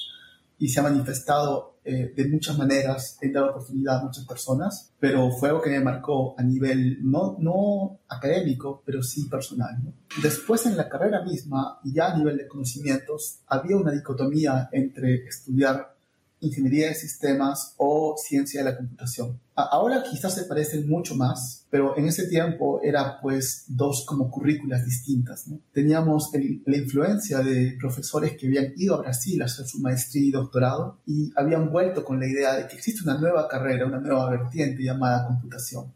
y 0.59 0.69
se 0.69 0.79
ha 0.79 0.83
manifestado 0.83 1.76
eh, 1.87 2.13
de 2.13 2.27
muchas 2.27 2.57
maneras, 2.57 3.17
he 3.21 3.31
dado 3.31 3.51
oportunidad 3.51 3.99
a 3.99 4.03
muchas 4.03 4.25
personas, 4.25 4.91
pero 4.99 5.31
fue 5.31 5.49
algo 5.49 5.61
que 5.61 5.69
me 5.69 5.79
marcó 5.79 6.35
a 6.37 6.43
nivel 6.43 6.99
no, 7.01 7.37
no 7.39 7.99
académico, 8.09 8.83
pero 8.85 9.01
sí 9.01 9.29
personal. 9.29 9.77
Después 10.21 10.65
en 10.65 10.75
la 10.75 10.89
carrera 10.89 11.23
misma, 11.23 11.79
ya 11.83 12.11
a 12.11 12.17
nivel 12.17 12.37
de 12.37 12.47
conocimientos, 12.47 13.39
había 13.47 13.77
una 13.77 13.91
dicotomía 13.91 14.69
entre 14.71 15.25
estudiar 15.27 15.96
ingeniería 16.39 16.89
de 16.89 16.95
sistemas 16.95 17.73
o 17.77 18.15
ciencia 18.17 18.63
de 18.63 18.71
la 18.71 18.77
computación. 18.77 19.39
Ahora 19.55 20.03
quizás 20.03 20.35
se 20.35 20.43
parecen 20.43 20.87
mucho 20.87 21.15
más, 21.15 21.65
pero 21.71 21.97
en 21.97 22.05
ese 22.05 22.27
tiempo 22.27 22.79
era 22.83 23.19
pues 23.21 23.65
dos 23.67 24.05
como 24.05 24.29
currículas 24.29 24.85
distintas. 24.85 25.45
Teníamos 25.73 26.29
la 26.65 26.77
influencia 26.77 27.39
de 27.39 27.75
profesores 27.79 28.37
que 28.37 28.47
habían 28.47 28.73
ido 28.77 28.95
a 28.95 29.01
Brasil 29.01 29.41
a 29.41 29.45
hacer 29.45 29.65
su 29.65 29.79
maestría 29.79 30.27
y 30.27 30.31
doctorado 30.31 30.99
y 31.07 31.31
habían 31.35 31.71
vuelto 31.71 32.05
con 32.05 32.19
la 32.19 32.27
idea 32.27 32.55
de 32.55 32.67
que 32.67 32.75
existe 32.75 33.03
una 33.03 33.17
nueva 33.17 33.47
carrera, 33.47 33.87
una 33.87 33.99
nueva 33.99 34.29
vertiente 34.29 34.83
llamada 34.83 35.25
computación. 35.25 35.91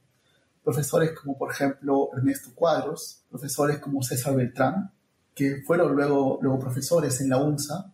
Profesores 0.64 1.12
como 1.12 1.38
por 1.38 1.52
ejemplo 1.52 2.10
Ernesto 2.18 2.50
Cuadros, 2.56 3.22
profesores 3.30 3.78
como 3.78 4.02
César 4.02 4.36
Beltrán, 4.36 4.92
que 5.36 5.62
fueron 5.66 5.96
luego, 5.96 6.40
luego 6.42 6.60
profesores 6.60 7.22
en 7.22 7.30
la 7.30 7.38
UNSA 7.38 7.94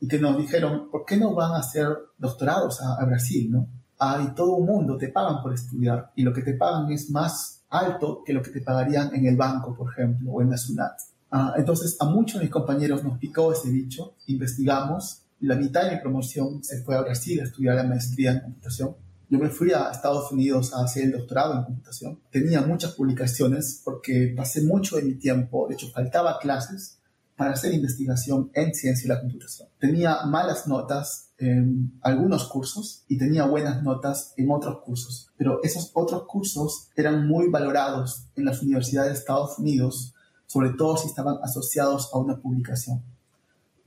y 0.00 0.08
que 0.08 0.18
nos 0.18 0.36
dijeron, 0.38 0.90
¿por 0.90 1.04
qué 1.04 1.16
no 1.16 1.34
van 1.34 1.52
a 1.52 1.58
hacer 1.58 1.88
doctorados 2.16 2.80
a, 2.82 3.04
Brasil? 3.04 3.50
¿no? 3.50 3.68
Hay 3.98 4.34
todo 4.34 4.56
un 4.56 4.66
mundo, 4.66 4.96
te 4.96 5.08
pagan 5.08 5.42
por 5.42 5.54
estudiar 5.54 6.12
y 6.14 6.22
lo 6.22 6.32
que 6.32 6.42
te 6.42 6.54
pagan 6.54 6.90
es 6.92 7.10
más 7.10 7.62
alto 7.70 8.22
que 8.24 8.32
lo 8.32 8.42
que 8.42 8.50
te 8.50 8.60
pagarían 8.60 9.14
en 9.14 9.26
el 9.26 9.36
banco, 9.36 9.74
por 9.74 9.92
ejemplo, 9.92 10.30
o 10.30 10.42
en 10.42 10.50
la 10.50 10.56
SUNAT. 10.56 10.98
Ah, 11.30 11.54
entonces, 11.56 11.96
a 12.00 12.06
muchos 12.06 12.38
de 12.38 12.46
mis 12.46 12.52
compañeros 12.52 13.04
nos 13.04 13.18
picó 13.18 13.52
ese 13.52 13.70
bicho, 13.70 14.14
investigamos, 14.26 15.22
la 15.40 15.56
mitad 15.56 15.84
de 15.84 15.96
mi 15.96 16.00
promoción 16.00 16.64
se 16.64 16.82
fue 16.82 16.96
a 16.96 17.02
Brasil 17.02 17.40
a 17.40 17.44
estudiar 17.44 17.76
la 17.76 17.84
maestría 17.84 18.32
en 18.32 18.40
computación. 18.40 18.96
Yo 19.30 19.38
me 19.38 19.50
fui 19.50 19.72
a 19.72 19.90
Estados 19.90 20.32
Unidos 20.32 20.72
a 20.72 20.82
hacer 20.82 21.04
el 21.04 21.12
doctorado 21.12 21.54
en 21.54 21.64
computación. 21.64 22.18
Tenía 22.30 22.62
muchas 22.62 22.92
publicaciones 22.92 23.82
porque 23.84 24.32
pasé 24.34 24.62
mucho 24.62 24.96
de 24.96 25.02
mi 25.02 25.14
tiempo, 25.14 25.66
de 25.68 25.74
hecho 25.74 25.90
faltaba 25.90 26.38
clases 26.38 26.97
para 27.38 27.52
hacer 27.52 27.72
investigación 27.72 28.50
en 28.52 28.74
ciencia 28.74 29.06
y 29.06 29.08
la 29.08 29.20
computación. 29.20 29.68
Tenía 29.78 30.26
malas 30.26 30.66
notas 30.66 31.30
en 31.38 31.96
algunos 32.02 32.48
cursos 32.48 33.04
y 33.06 33.16
tenía 33.16 33.46
buenas 33.46 33.80
notas 33.84 34.34
en 34.36 34.50
otros 34.50 34.82
cursos, 34.84 35.30
pero 35.36 35.60
esos 35.62 35.92
otros 35.94 36.24
cursos 36.26 36.90
eran 36.96 37.28
muy 37.28 37.48
valorados 37.48 38.26
en 38.34 38.44
las 38.44 38.60
universidades 38.60 39.12
de 39.12 39.18
Estados 39.20 39.56
Unidos, 39.60 40.14
sobre 40.46 40.70
todo 40.70 40.96
si 40.96 41.06
estaban 41.06 41.36
asociados 41.40 42.10
a 42.12 42.18
una 42.18 42.40
publicación. 42.40 43.04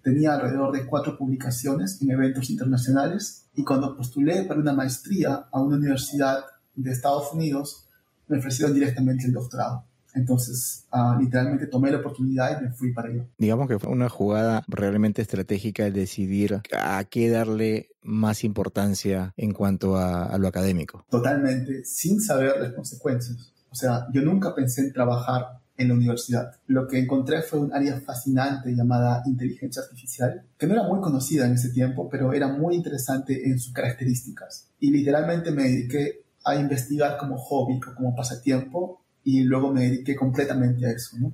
Tenía 0.01 0.33
alrededor 0.33 0.71
de 0.71 0.85
cuatro 0.85 1.17
publicaciones 1.17 2.01
en 2.01 2.09
eventos 2.09 2.49
internacionales 2.49 3.49
y 3.53 3.65
cuando 3.65 3.97
postulé 3.97 4.43
para 4.43 4.61
una 4.61 4.73
maestría 4.73 5.47
a 5.51 5.61
una 5.61 5.75
universidad 5.75 6.45
de 6.73 6.89
Estados 6.89 7.33
Unidos, 7.33 7.85
me 8.29 8.37
ofrecieron 8.37 8.73
directamente 8.73 9.25
el 9.25 9.33
doctorado. 9.33 9.90
Entonces, 10.13 10.85
uh, 10.91 11.19
literalmente 11.19 11.67
tomé 11.67 11.91
la 11.91 11.97
oportunidad 11.97 12.59
y 12.59 12.65
me 12.65 12.71
fui 12.71 12.93
para 12.93 13.09
allá. 13.09 13.25
Digamos 13.37 13.67
que 13.67 13.79
fue 13.79 13.89
una 13.89 14.09
jugada 14.09 14.63
realmente 14.67 15.21
estratégica 15.21 15.85
el 15.85 15.93
decidir 15.93 16.61
a 16.73 17.03
qué 17.05 17.29
darle 17.29 17.89
más 18.01 18.43
importancia 18.43 19.33
en 19.37 19.53
cuanto 19.53 19.95
a, 19.95 20.25
a 20.25 20.37
lo 20.37 20.47
académico. 20.47 21.05
Totalmente, 21.09 21.85
sin 21.85 22.19
saber 22.19 22.59
las 22.59 22.73
consecuencias. 22.73 23.53
O 23.69 23.75
sea, 23.75 24.07
yo 24.13 24.21
nunca 24.21 24.53
pensé 24.53 24.81
en 24.81 24.91
trabajar 24.91 25.61
en 25.77 25.87
la 25.87 25.93
universidad. 25.95 26.51
Lo 26.67 26.87
que 26.87 26.99
encontré 26.99 27.41
fue 27.41 27.59
un 27.59 27.73
área 27.73 27.99
fascinante 28.01 28.71
llamada 28.73 29.23
inteligencia 29.25 29.81
artificial, 29.81 30.43
que 30.57 30.67
no 30.67 30.73
era 30.73 30.83
muy 30.83 31.01
conocida 31.01 31.45
en 31.45 31.53
ese 31.53 31.69
tiempo, 31.69 32.07
pero 32.09 32.33
era 32.33 32.47
muy 32.47 32.75
interesante 32.75 33.49
en 33.49 33.59
sus 33.59 33.73
características. 33.73 34.69
Y 34.79 34.91
literalmente 34.91 35.51
me 35.51 35.63
dediqué 35.63 36.23
a 36.43 36.55
investigar 36.55 37.17
como 37.17 37.37
hobby 37.37 37.79
o 37.87 37.95
como 37.95 38.15
pasatiempo 38.15 39.00
y 39.23 39.43
luego 39.43 39.71
me 39.71 39.81
dediqué 39.81 40.15
completamente 40.15 40.85
a 40.85 40.91
eso. 40.91 41.17
¿no? 41.19 41.33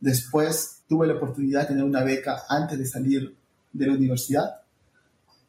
Después 0.00 0.82
tuve 0.88 1.06
la 1.06 1.14
oportunidad 1.14 1.62
de 1.62 1.68
tener 1.68 1.84
una 1.84 2.04
beca 2.04 2.42
antes 2.48 2.78
de 2.78 2.86
salir 2.86 3.34
de 3.72 3.86
la 3.86 3.94
universidad, 3.94 4.60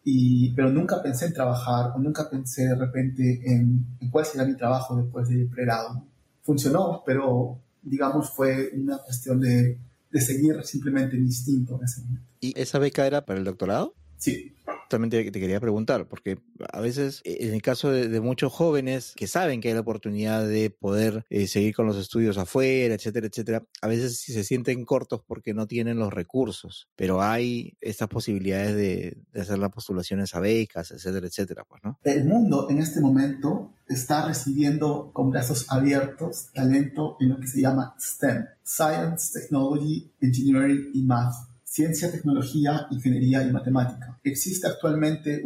y, 0.03 0.53
pero 0.53 0.69
nunca 0.69 1.01
pensé 1.03 1.25
en 1.25 1.33
trabajar 1.33 1.91
o 1.93 1.99
nunca 1.99 2.29
pensé 2.29 2.65
de 2.65 2.75
repente 2.75 3.41
en, 3.43 3.85
cuál 4.09 4.25
será 4.25 4.45
mi 4.45 4.55
trabajo 4.55 4.95
después 4.95 5.27
del 5.27 5.47
pregrado. 5.47 6.01
Funcionó, 6.43 7.03
pero 7.05 7.59
digamos 7.81 8.29
fue 8.31 8.71
una 8.73 8.99
cuestión 8.99 9.41
de, 9.41 9.77
de 10.09 10.21
seguir 10.21 10.63
simplemente 10.63 11.17
mi 11.17 11.25
instinto 11.25 11.77
en 11.77 11.83
ese 11.83 12.01
momento. 12.01 12.25
¿Y 12.39 12.57
esa 12.59 12.79
beca 12.79 13.05
era 13.05 13.25
para 13.25 13.39
el 13.39 13.45
doctorado? 13.45 13.93
Sí, 14.17 14.55
también 14.89 15.09
te, 15.09 15.31
quería 15.31 15.59
preguntar, 15.59 16.07
porque 16.07 16.39
a 16.71 16.81
veces, 16.81 17.21
eh, 17.23 17.37
en 17.41 17.53
el 17.53 17.61
caso 17.61 17.91
de, 17.91 18.17
muchos 18.21 18.51
jóvenes 18.51 19.13
que 19.15 19.27
saben 19.27 19.61
que 19.61 19.69
hay 19.69 19.73
la 19.73 19.81
oportunidad 19.81 20.47
de 20.47 20.69
poder 20.69 21.25
eh, 21.29 21.47
seguir 21.47 21.75
con 21.75 21.85
los 21.85 21.97
estudios 21.97 22.37
afuera, 22.37 22.95
etcétera, 22.95 23.27
etcétera, 23.27 23.63
a 23.81 23.87
veces 23.87 24.19
se 24.19 24.43
sienten 24.43 24.85
cortos 24.85 25.21
porque 25.25 25.53
no 25.53 25.67
tienen 25.67 25.99
los 25.99 26.13
recursos, 26.13 26.89
pero 26.95 27.21
hay 27.21 27.77
estas 27.81 28.07
posibilidades 28.07 28.75
de, 28.75 29.17
hacer 29.39 29.59
las 29.59 29.71
postulaciones 29.71 30.33
a 30.35 30.39
becas, 30.39 30.91
etcétera, 30.91 31.27
etcétera, 31.27 31.63
pues, 31.67 31.81
¿no? 31.83 31.99
El 32.03 32.25
mundo 32.25 32.67
en 32.69 32.79
este 32.79 33.01
momento 33.01 33.73
está 33.87 34.25
recibiendo 34.25 35.11
con 35.13 35.29
brazos 35.29 35.65
abiertos 35.69 36.49
talento 36.53 37.17
en 37.19 37.29
lo 37.29 37.39
que 37.39 37.47
se 37.47 37.61
llama 37.61 37.95
STEM, 37.99 38.45
Science, 38.63 39.39
Technology, 39.39 40.11
Engineering 40.19 40.91
y 40.93 41.03
Math 41.03 41.35
ciencia, 41.67 42.09
tecnología, 42.09 42.87
ingeniería 42.91 43.43
y 43.43 43.51
matemática. 43.51 44.17
Existe 44.23 44.67
actualmente 44.67 45.43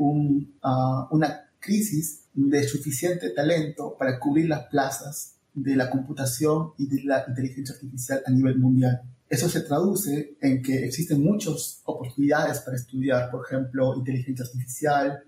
ah, 0.62 1.08
una 1.12 1.50
crisis 1.60 2.26
de 2.34 2.64
suficiente 2.64 3.32
talento 3.32 3.96
para 3.98 4.20
cubrir 4.20 4.48
las 4.48 4.68
plazas 4.68 5.36
de 5.54 5.76
la 5.76 5.90
computación 5.90 6.72
y 6.78 6.88
de 6.88 7.04
la 7.04 7.26
inteligencia 7.28 7.76
artificial 7.76 8.22
a 8.26 8.32
nivel 8.32 8.58
mundial. 8.60 9.02
Eso 9.28 9.50
se 9.50 9.62
traduce 9.62 10.38
en 10.40 10.62
que 10.62 10.86
existen 10.86 11.24
muchas 11.24 11.82
oportunidades 11.86 12.60
para 12.60 12.78
estudiar, 12.78 13.32
por 13.32 13.46
ejemplo, 13.46 13.96
inteligencia 13.98 14.46
artificial, 14.46 15.24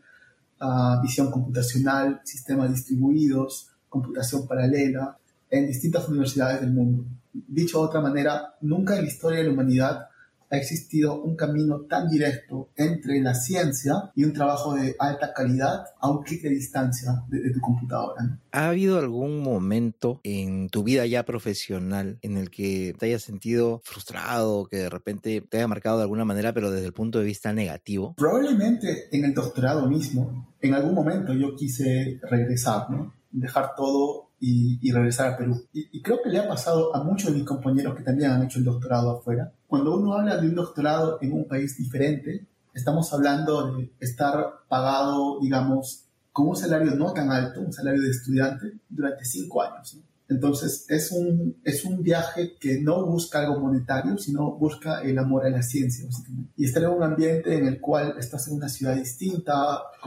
ah, 0.60 0.99
visión 1.01 1.32
computacional, 1.32 2.21
sistemas 2.23 2.71
distribuidos, 2.71 3.69
computación 3.89 4.47
paralela, 4.47 5.17
en 5.49 5.67
distintas 5.67 6.08
universidades 6.08 6.62
del 6.62 6.71
mundo. 6.71 7.06
Dicho 7.34 7.79
de 7.79 7.86
otra 7.86 8.01
manera, 8.01 8.56
nunca 8.62 8.95
en 8.95 9.03
la 9.03 9.08
historia 9.08 9.39
de 9.39 9.45
la 9.45 9.53
humanidad 9.53 10.08
ha 10.53 10.57
existido 10.57 11.19
un 11.19 11.35
camino 11.35 11.81
tan 11.89 12.07
directo 12.07 12.69
entre 12.75 13.19
la 13.21 13.33
ciencia 13.33 14.11
y 14.15 14.23
un 14.23 14.33
trabajo 14.33 14.75
de 14.75 14.95
alta 14.99 15.33
calidad 15.33 15.85
a 15.99 16.11
un 16.11 16.21
clic 16.21 16.43
de 16.43 16.49
distancia 16.49 17.23
de, 17.27 17.51
tu 17.51 17.59
computadora. 17.59 18.39
¿Ha 18.51 18.69
habido 18.69 18.99
algún 18.99 19.41
momento 19.41 20.21
en 20.23 20.69
tu 20.69 20.83
vida 20.83 21.07
ya 21.07 21.25
profesional 21.25 22.19
en 22.21 22.37
el 22.37 22.51
que 22.51 22.93
te 22.99 23.07
hayas 23.07 23.23
sentido 23.23 23.81
frustrado, 23.83 24.65
que 24.65 24.77
de 24.77 24.89
repente 24.89 25.41
te 25.41 25.57
haya 25.57 25.67
marcado 25.67 25.97
de 25.97 26.03
alguna 26.03 26.23
manera, 26.23 26.53
pero 26.53 26.69
desde 26.69 26.85
el 26.85 26.93
punto 26.93 27.17
de 27.17 27.25
vista 27.25 27.51
negativo? 27.51 28.13
Probablemente 28.15 29.07
en 29.11 29.25
el 29.25 29.33
doctorado 29.33 29.89
mismo, 29.89 30.53
en 30.61 30.75
algún 30.75 30.93
momento 30.93 31.33
yo 31.33 31.55
quise 31.55 32.19
regresar, 32.29 32.91
¿no? 32.91 33.11
dejar 33.33 33.73
todo 33.75 34.29
y, 34.45 34.91
regresar 34.91 35.34
a 35.34 35.38
Perú. 35.38 35.65
Y, 35.71 36.01
creo 36.01 36.21
que 36.21 36.29
le 36.29 36.38
ha 36.38 36.47
pasado 36.47 36.93
a 36.93 37.01
muchos 37.01 37.32
de 37.32 37.38
mis 37.38 37.47
compañeros 37.47 37.95
que 37.95 38.03
también 38.03 38.32
han 38.32 38.43
hecho 38.43 38.60
el 38.60 38.65
doctorado 38.65 39.12
afuera. 39.12 39.53
Cuando 39.67 39.95
uno 39.95 40.13
habla 40.13 40.36
de 40.36 40.47
un 40.47 40.56
doctorado 40.56 41.17
en 41.21 41.32
un 41.32 41.47
país 41.47 41.77
diferente, 41.77 42.45
estamos 42.73 43.13
hablando 43.13 43.71
de 43.71 43.93
estar 44.01 44.65
pagado, 44.67 45.39
digamos, 45.39 46.08
con 46.34 46.49
un 46.49 46.56
salario 46.58 46.93
no 46.93 47.13
tan 47.13 47.32
alto, 47.32 47.62
un 47.62 47.71
salario 47.71 48.01
de 48.01 48.10
estudiante, 48.10 48.73
durante 48.89 49.23
cinco 49.23 49.62
años. 49.62 49.97
Entonces, 50.33 50.85
es 50.89 51.11
un, 51.11 51.57
es 51.63 51.85
un 51.85 52.01
viaje 52.01 52.55
que 52.59 52.81
no 52.81 53.05
busca 53.05 53.39
algo 53.39 53.59
monetario, 53.59 54.17
sino 54.17 54.51
busca 54.57 55.01
el 55.01 55.17
amor 55.17 55.45
a 55.45 55.49
la 55.49 55.61
ciencia, 55.61 56.05
básicamente. 56.05 56.51
Y 56.57 56.65
estar 56.65 56.83
en 56.83 56.89
un 56.89 57.03
ambiente 57.03 57.57
en 57.57 57.67
el 57.67 57.79
cual 57.79 58.15
estás 58.17 58.47
en 58.47 58.55
una 58.55 58.69
ciudad 58.69 58.95
distinta, 58.95 59.53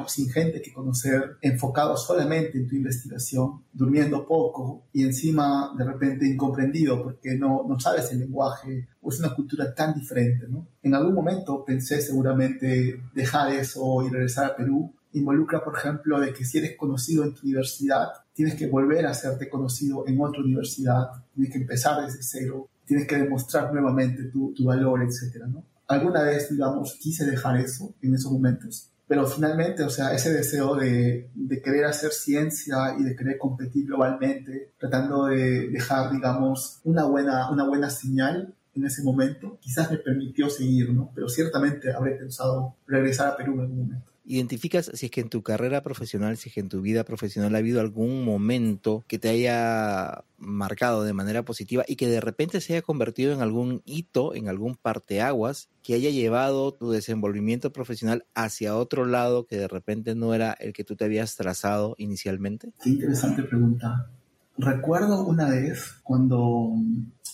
sin 0.06 0.28
gente 0.28 0.60
que 0.60 0.72
conocer, 0.72 1.36
enfocado 1.40 1.96
solamente 1.96 2.58
en 2.58 2.66
tu 2.66 2.76
investigación, 2.76 3.64
durmiendo 3.72 4.26
poco 4.26 4.88
y 4.92 5.04
encima 5.04 5.72
de 5.76 5.84
repente 5.84 6.26
incomprendido 6.26 7.02
porque 7.02 7.36
no, 7.36 7.64
no 7.68 7.78
sabes 7.78 8.10
el 8.12 8.20
lenguaje 8.20 8.88
o 9.00 9.10
es 9.10 9.18
una 9.20 9.34
cultura 9.34 9.74
tan 9.74 9.94
diferente, 9.94 10.46
¿no? 10.48 10.68
En 10.82 10.94
algún 10.94 11.14
momento 11.14 11.64
pensé 11.64 12.00
seguramente 12.00 13.00
dejar 13.14 13.52
eso 13.52 14.02
y 14.06 14.10
regresar 14.10 14.46
a 14.46 14.56
Perú 14.56 14.92
involucra, 15.16 15.64
por 15.64 15.76
ejemplo, 15.76 16.20
de 16.20 16.32
que 16.32 16.44
si 16.44 16.58
eres 16.58 16.76
conocido 16.76 17.24
en 17.24 17.34
tu 17.34 17.42
universidad, 17.42 18.08
tienes 18.34 18.54
que 18.54 18.66
volver 18.66 19.06
a 19.06 19.10
hacerte 19.10 19.48
conocido 19.48 20.04
en 20.06 20.20
otra 20.20 20.42
universidad, 20.42 21.08
tienes 21.34 21.52
que 21.52 21.58
empezar 21.58 22.04
desde 22.04 22.22
cero, 22.22 22.68
tienes 22.84 23.06
que 23.06 23.16
demostrar 23.16 23.72
nuevamente 23.72 24.24
tu, 24.24 24.54
valor, 24.60 25.02
etc. 25.02 25.44
¿no? 25.48 25.64
Alguna 25.88 26.22
vez, 26.22 26.50
digamos, 26.50 26.98
quise 27.00 27.24
dejar 27.24 27.58
eso 27.58 27.94
en 28.02 28.14
esos 28.14 28.30
momentos, 28.30 28.90
pero 29.08 29.26
finalmente, 29.26 29.84
o 29.84 29.90
sea, 29.90 30.12
ese 30.12 30.32
deseo 30.32 30.74
de, 30.74 31.30
de, 31.34 31.62
querer 31.62 31.84
hacer 31.84 32.10
ciencia 32.10 32.96
y 32.98 33.04
de 33.04 33.14
querer 33.14 33.38
competir 33.38 33.86
globalmente, 33.86 34.72
tratando 34.78 35.26
de 35.26 35.68
dejar, 35.68 36.10
digamos, 36.10 36.80
una 36.82 37.04
buena, 37.04 37.50
una 37.50 37.64
buena 37.64 37.88
señal 37.88 38.52
en 38.74 38.84
ese 38.84 39.02
momento, 39.02 39.58
quizás 39.60 39.90
me 39.90 39.98
permitió 39.98 40.50
seguir, 40.50 40.92
¿no? 40.92 41.10
Pero 41.14 41.28
ciertamente 41.28 41.92
habré 41.92 42.16
pensado 42.16 42.74
regresar 42.86 43.28
a 43.28 43.36
Perú 43.36 43.54
en 43.54 43.60
algún 43.60 43.78
momento 43.78 44.15
identificas 44.26 44.90
si 44.92 45.06
es 45.06 45.12
que 45.12 45.20
en 45.20 45.28
tu 45.28 45.42
carrera 45.42 45.82
profesional, 45.82 46.36
si 46.36 46.48
es 46.48 46.54
que 46.54 46.60
en 46.60 46.68
tu 46.68 46.80
vida 46.80 47.04
profesional 47.04 47.54
ha 47.54 47.58
habido 47.58 47.80
algún 47.80 48.24
momento 48.24 49.04
que 49.06 49.18
te 49.18 49.28
haya 49.28 50.24
marcado 50.38 51.04
de 51.04 51.12
manera 51.12 51.44
positiva 51.44 51.84
y 51.86 51.96
que 51.96 52.08
de 52.08 52.20
repente 52.20 52.60
se 52.60 52.74
haya 52.74 52.82
convertido 52.82 53.32
en 53.32 53.40
algún 53.40 53.82
hito, 53.84 54.34
en 54.34 54.48
algún 54.48 54.74
parteaguas 54.76 55.68
que 55.82 55.94
haya 55.94 56.10
llevado 56.10 56.74
tu 56.74 56.90
desenvolvimiento 56.90 57.72
profesional 57.72 58.26
hacia 58.34 58.76
otro 58.76 59.06
lado 59.06 59.46
que 59.46 59.56
de 59.56 59.68
repente 59.68 60.14
no 60.14 60.34
era 60.34 60.52
el 60.52 60.72
que 60.72 60.84
tú 60.84 60.96
te 60.96 61.04
habías 61.04 61.36
trazado 61.36 61.94
inicialmente? 61.98 62.72
Qué 62.82 62.90
interesante 62.90 63.44
pregunta. 63.44 64.10
Recuerdo 64.58 65.24
una 65.26 65.50
vez 65.50 66.00
cuando 66.02 66.72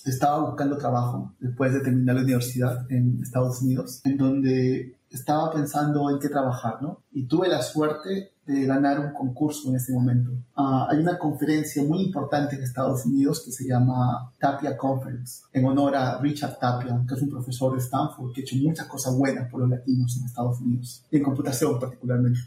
estaba 0.05 0.45
buscando 0.45 0.77
trabajo 0.77 1.33
después 1.39 1.73
de 1.73 1.81
terminar 1.81 2.17
la 2.17 2.23
universidad 2.23 2.91
en 2.91 3.21
Estados 3.23 3.63
Unidos, 3.63 4.01
en 4.05 4.17
donde 4.17 4.97
estaba 5.11 5.53
pensando 5.53 6.11
en 6.11 6.19
qué 6.19 6.29
trabajar, 6.29 6.83
¿no? 6.83 7.03
Y 7.13 7.27
tuve 7.27 7.49
la 7.49 7.63
suerte 7.63 8.33
de 8.47 8.67
ganar 8.67 8.99
un 8.99 9.13
concurso 9.13 9.69
en 9.69 9.77
ese 9.77 9.93
momento. 9.93 10.33
Ah, 10.57 10.89
hay 10.91 10.99
una 10.99 11.19
conferencia 11.19 11.83
muy 11.85 12.03
importante 12.03 12.57
en 12.57 12.63
Estados 12.63 13.07
Unidos 13.07 13.43
que 13.45 13.53
se 13.53 13.69
llama 13.69 14.33
Tapia 14.39 14.77
Conference, 14.77 15.43
en 15.53 15.65
honor 15.65 15.95
a 15.95 16.19
Richard 16.19 16.59
Tapia, 16.59 17.05
que 17.07 17.15
es 17.15 17.23
un 17.23 17.31
profesor 17.31 17.75
de 17.75 17.79
Stanford 17.79 18.33
que 18.33 18.41
ha 18.41 18.45
hecho 18.45 18.57
muchas 18.57 18.87
cosas 18.87 19.17
buenas 19.17 19.49
por 19.49 19.61
los 19.61 19.71
latinos 19.71 20.17
en 20.17 20.27
Estados 20.27 20.61
Unidos, 20.61 21.05
y 21.11 21.19
en 21.19 21.23
computación 21.23 21.79
particularmente. 21.79 22.41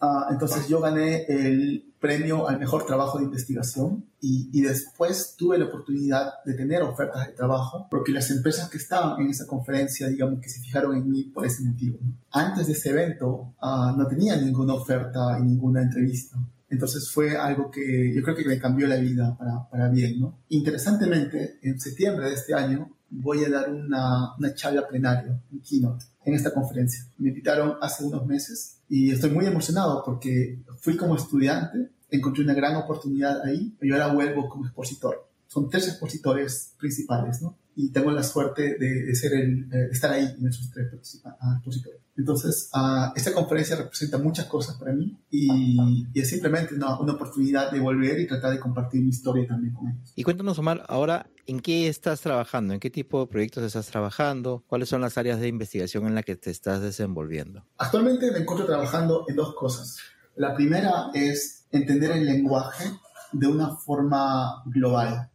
Ah, 0.00 0.28
entonces 0.30 0.68
yo 0.68 0.80
gané 0.80 1.24
el 1.24 1.92
premio 1.98 2.48
al 2.48 2.58
mejor 2.60 2.86
trabajo 2.86 3.18
de 3.18 3.24
investigación 3.24 4.04
y, 4.20 4.48
y, 4.52 4.62
después 4.62 5.34
tuve 5.36 5.58
la 5.58 5.64
oportunidad 5.64 6.34
de 6.44 6.54
tener 6.54 6.82
ofertas 6.82 7.26
de 7.26 7.32
trabajo 7.32 7.88
porque 7.90 8.12
las 8.12 8.30
empresas 8.30 8.70
que 8.70 8.78
estaban 8.78 9.20
en 9.20 9.30
esa 9.30 9.46
conferencia, 9.46 10.06
digamos 10.06 10.40
que 10.40 10.48
se 10.48 10.60
fijaron 10.60 10.96
en 10.96 11.10
mí 11.10 11.24
por 11.24 11.44
ese 11.44 11.64
motivo. 11.64 11.98
Antes 12.30 12.68
de 12.68 12.74
ese 12.74 12.90
evento 12.90 13.54
uh, 13.60 13.96
no 13.96 14.06
tenía 14.06 14.36
ninguna 14.36 14.74
oferta 14.74 15.36
y 15.40 15.42
ninguna 15.42 15.82
entrevista. 15.82 16.38
Entonces 16.70 17.10
fue 17.10 17.36
algo 17.36 17.70
que 17.70 18.12
yo 18.14 18.22
creo 18.22 18.36
que 18.36 18.44
me 18.44 18.58
cambió 18.58 18.86
la 18.86 18.96
vida 18.96 19.36
para, 19.36 19.68
para 19.68 19.88
bien. 19.88 20.20
¿no? 20.20 20.38
Interesantemente, 20.50 21.58
en 21.62 21.80
septiembre 21.80 22.28
de 22.28 22.34
este 22.34 22.54
año 22.54 22.90
voy 23.10 23.44
a 23.44 23.50
dar 23.50 23.72
una, 23.72 24.36
una 24.36 24.54
charla 24.54 24.86
plenaria, 24.86 25.40
un 25.50 25.60
keynote, 25.60 26.04
en 26.28 26.34
esta 26.34 26.52
conferencia. 26.52 27.04
Me 27.18 27.28
invitaron 27.28 27.76
hace 27.80 28.04
unos 28.04 28.26
meses 28.26 28.80
y 28.88 29.10
estoy 29.10 29.30
muy 29.30 29.46
emocionado 29.46 30.02
porque 30.04 30.62
fui 30.80 30.96
como 30.96 31.16
estudiante, 31.16 31.90
encontré 32.10 32.44
una 32.44 32.54
gran 32.54 32.76
oportunidad 32.76 33.42
ahí 33.44 33.76
y 33.80 33.92
ahora 33.92 34.12
vuelvo 34.12 34.48
como 34.48 34.66
expositor. 34.66 35.27
Son 35.48 35.68
tres 35.68 35.88
expositores 35.88 36.74
principales, 36.78 37.42
¿no? 37.42 37.58
Y 37.74 37.90
tengo 37.90 38.10
la 38.10 38.22
suerte 38.22 38.76
de, 38.78 39.14
ser 39.14 39.32
el, 39.32 39.68
de 39.68 39.86
estar 39.86 40.10
ahí 40.12 40.36
en 40.38 40.46
esos 40.46 40.70
tres 40.70 40.88
ah, 41.24 41.54
expositores. 41.56 42.00
Entonces, 42.16 42.70
uh, 42.74 43.12
esta 43.14 43.32
conferencia 43.32 43.76
representa 43.76 44.18
muchas 44.18 44.46
cosas 44.46 44.76
para 44.76 44.92
mí 44.92 45.16
y, 45.30 46.04
y 46.12 46.20
es 46.20 46.28
simplemente 46.28 46.74
una, 46.74 46.98
una, 46.98 47.12
oportunidad 47.12 47.70
de 47.70 47.78
volver 47.78 48.18
y 48.18 48.26
tratar 48.26 48.50
de 48.50 48.58
compartir 48.58 49.00
mi 49.00 49.10
historia 49.10 49.46
también 49.46 49.72
con 49.72 49.88
ellos. 49.88 50.12
Y 50.16 50.24
cuéntanos, 50.24 50.58
Omar, 50.58 50.84
ahora, 50.88 51.30
¿en 51.46 51.60
qué 51.60 51.86
estás 51.88 52.20
trabajando? 52.20 52.74
¿En 52.74 52.80
qué 52.80 52.90
tipo 52.90 53.20
de 53.20 53.28
proyectos 53.28 53.62
estás 53.62 53.86
trabajando? 53.86 54.64
¿Cuáles 54.66 54.88
son 54.88 55.00
las 55.00 55.16
áreas 55.16 55.40
de 55.40 55.46
investigación 55.46 56.06
en 56.08 56.16
las 56.16 56.24
que 56.24 56.34
te 56.34 56.50
estás 56.50 56.82
desenvolviendo? 56.82 57.64
Actualmente 57.78 58.32
me 58.32 58.38
encuentro 58.38 58.66
trabajando 58.66 59.24
en 59.28 59.36
dos 59.36 59.54
cosas. 59.54 59.98
La 60.34 60.54
primera 60.54 61.10
es 61.14 61.66
entender 61.70 62.10
el 62.10 62.26
lenguaje 62.26 62.84
de 63.32 63.46
una 63.46 63.76
forma 63.76 64.62
global. 64.66 65.30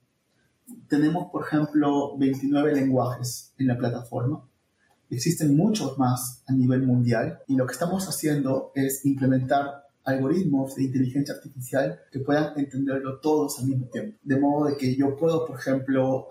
Tenemos, 0.88 1.32
por 1.32 1.46
ejemplo, 1.46 2.18
29 2.18 2.74
lenguajes 2.74 3.54
en 3.58 3.68
la 3.68 3.78
plataforma 3.78 4.44
Existen 5.14 5.56
muchos 5.56 5.98
más 6.00 6.44
a 6.48 6.54
nivel 6.54 6.82
mundial 6.82 7.40
y 7.48 7.56
lo 7.56 7.68
que 7.68 7.74
estamos 7.74 8.08
haciendo 8.08 8.72
es 8.74 9.06
implementar 9.06 9.84
algoritmos 10.04 10.76
de 10.76 10.86
inteligencia 10.86 11.36
artificial 11.36 12.00
que 12.12 12.20
puedan 12.20 12.58
entenderlo 12.58 13.20
todos 13.20 13.60
al 13.60 13.68
mismo 13.68 13.86
tiempo. 13.88 14.18
De 14.24 14.40
modo 14.40 14.66
de 14.66 14.76
que 14.76 14.96
yo 14.96 15.16
puedo, 15.16 15.46
por 15.46 15.60
ejemplo, 15.60 16.28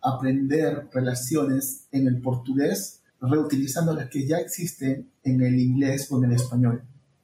aprender 0.00 0.88
relaciones 0.92 1.88
en 1.90 2.06
el 2.06 2.20
portugués 2.22 3.02
reutilizando 3.20 3.92
las 3.92 4.08
que 4.08 4.26
ya 4.26 4.38
existen 4.38 5.10
en 5.24 5.42
el 5.42 5.58
inglés 5.58 6.10
o 6.10 6.18
en 6.18 6.30
el 6.30 6.36
español. 6.36 6.82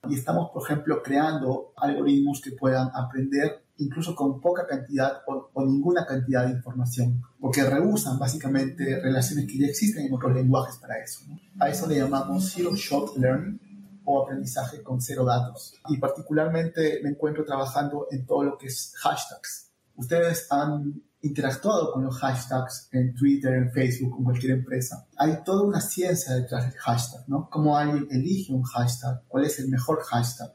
Y 0.09 0.15
estamos, 0.15 0.51
por 0.51 0.65
ejemplo, 0.65 1.01
creando 1.03 1.73
algoritmos 1.77 2.41
que 2.41 2.53
puedan 2.53 2.91
aprender 2.93 3.63
incluso 3.79 4.15
con 4.15 4.41
poca 4.41 4.67
cantidad 4.67 5.23
o, 5.27 5.65
ninguna 5.65 6.05
cantidad 6.05 6.47
de 6.47 6.53
información, 6.53 7.23
porque 7.41 7.65
rehusan 7.65 8.19
básicamente 8.19 9.01
relaciones 9.01 9.47
que 9.47 9.59
ya 9.59 9.67
existen 9.67 10.07
en 10.07 10.15
otros 10.15 10.35
lenguajes 10.35 10.77
para 10.77 10.99
eso. 11.03 11.21
A 11.59 11.69
eso 11.69 11.87
le 11.87 11.97
llamamos 11.97 12.53
Zero 12.53 12.75
Shot 12.75 13.17
Learning 13.17 13.61
o 14.05 14.23
aprendizaje 14.23 14.83
con 14.83 15.01
cero 15.01 15.25
datos. 15.25 15.75
Y 15.89 15.99
particularmente 15.99 17.01
me 17.03 17.11
encuentro 17.11 17.45
trabajando 17.45 18.07
en 18.11 18.25
todo 18.27 18.43
lo 18.45 18.59
que 18.59 18.67
es 18.69 18.95
hashtags. 18.97 19.71
Ustedes 19.97 20.47
han 20.51 21.03
interactuado 21.21 21.93
con 21.93 22.05
los 22.05 22.17
hashtags 22.19 22.89
en 22.93 23.15
Twitter, 23.15 23.53
en 23.53 23.71
Facebook, 23.71 24.17
en 24.19 24.25
cualquier 24.25 24.53
empresa. 24.53 25.07
Hay 25.17 25.43
toda 25.45 25.63
una 25.63 25.81
ciencia 25.81 26.35
detrás 26.35 26.71
del 26.71 26.79
hashtag, 26.79 27.29
¿no? 27.29 27.51
Cómo 27.51 27.77
alguien 27.77 28.07
elige 28.11 28.53
un 28.53 28.63
hashtag, 28.63 29.25
cuál 29.29 29.45
es 29.45 29.59
el 29.59 29.69
mejor 29.69 30.01
hashtag, 30.05 30.53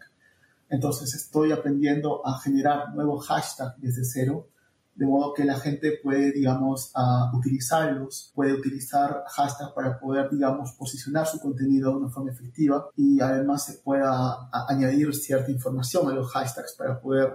entonces 0.74 1.14
estoy 1.14 1.52
aprendiendo 1.52 2.26
a 2.26 2.40
generar 2.40 2.96
nuevos 2.96 3.28
hashtags 3.28 3.80
desde 3.80 4.04
cero, 4.04 4.48
de 4.96 5.06
modo 5.06 5.32
que 5.32 5.46
la 5.46 5.60
gente 5.60 6.00
puede, 6.02 6.32
digamos, 6.32 6.92
utilizarlos, 7.32 8.32
puede 8.34 8.54
utilizar 8.54 9.24
hashtags 9.28 9.72
para 9.74 10.00
poder, 10.00 10.32
digamos, 10.32 10.72
posicionar 10.72 11.28
su 11.28 11.40
contenido 11.40 11.92
de 11.92 11.98
una 11.98 12.10
forma 12.10 12.32
efectiva 12.32 12.90
y 12.98 13.22
además 13.22 13.68
se 13.68 13.74
pueda 13.84 14.50
añadir 14.68 15.14
cierta 15.14 15.52
información 15.52 16.10
a 16.10 16.14
los 16.16 16.32
hashtags 16.32 16.74
para 16.74 17.00
poder 17.00 17.32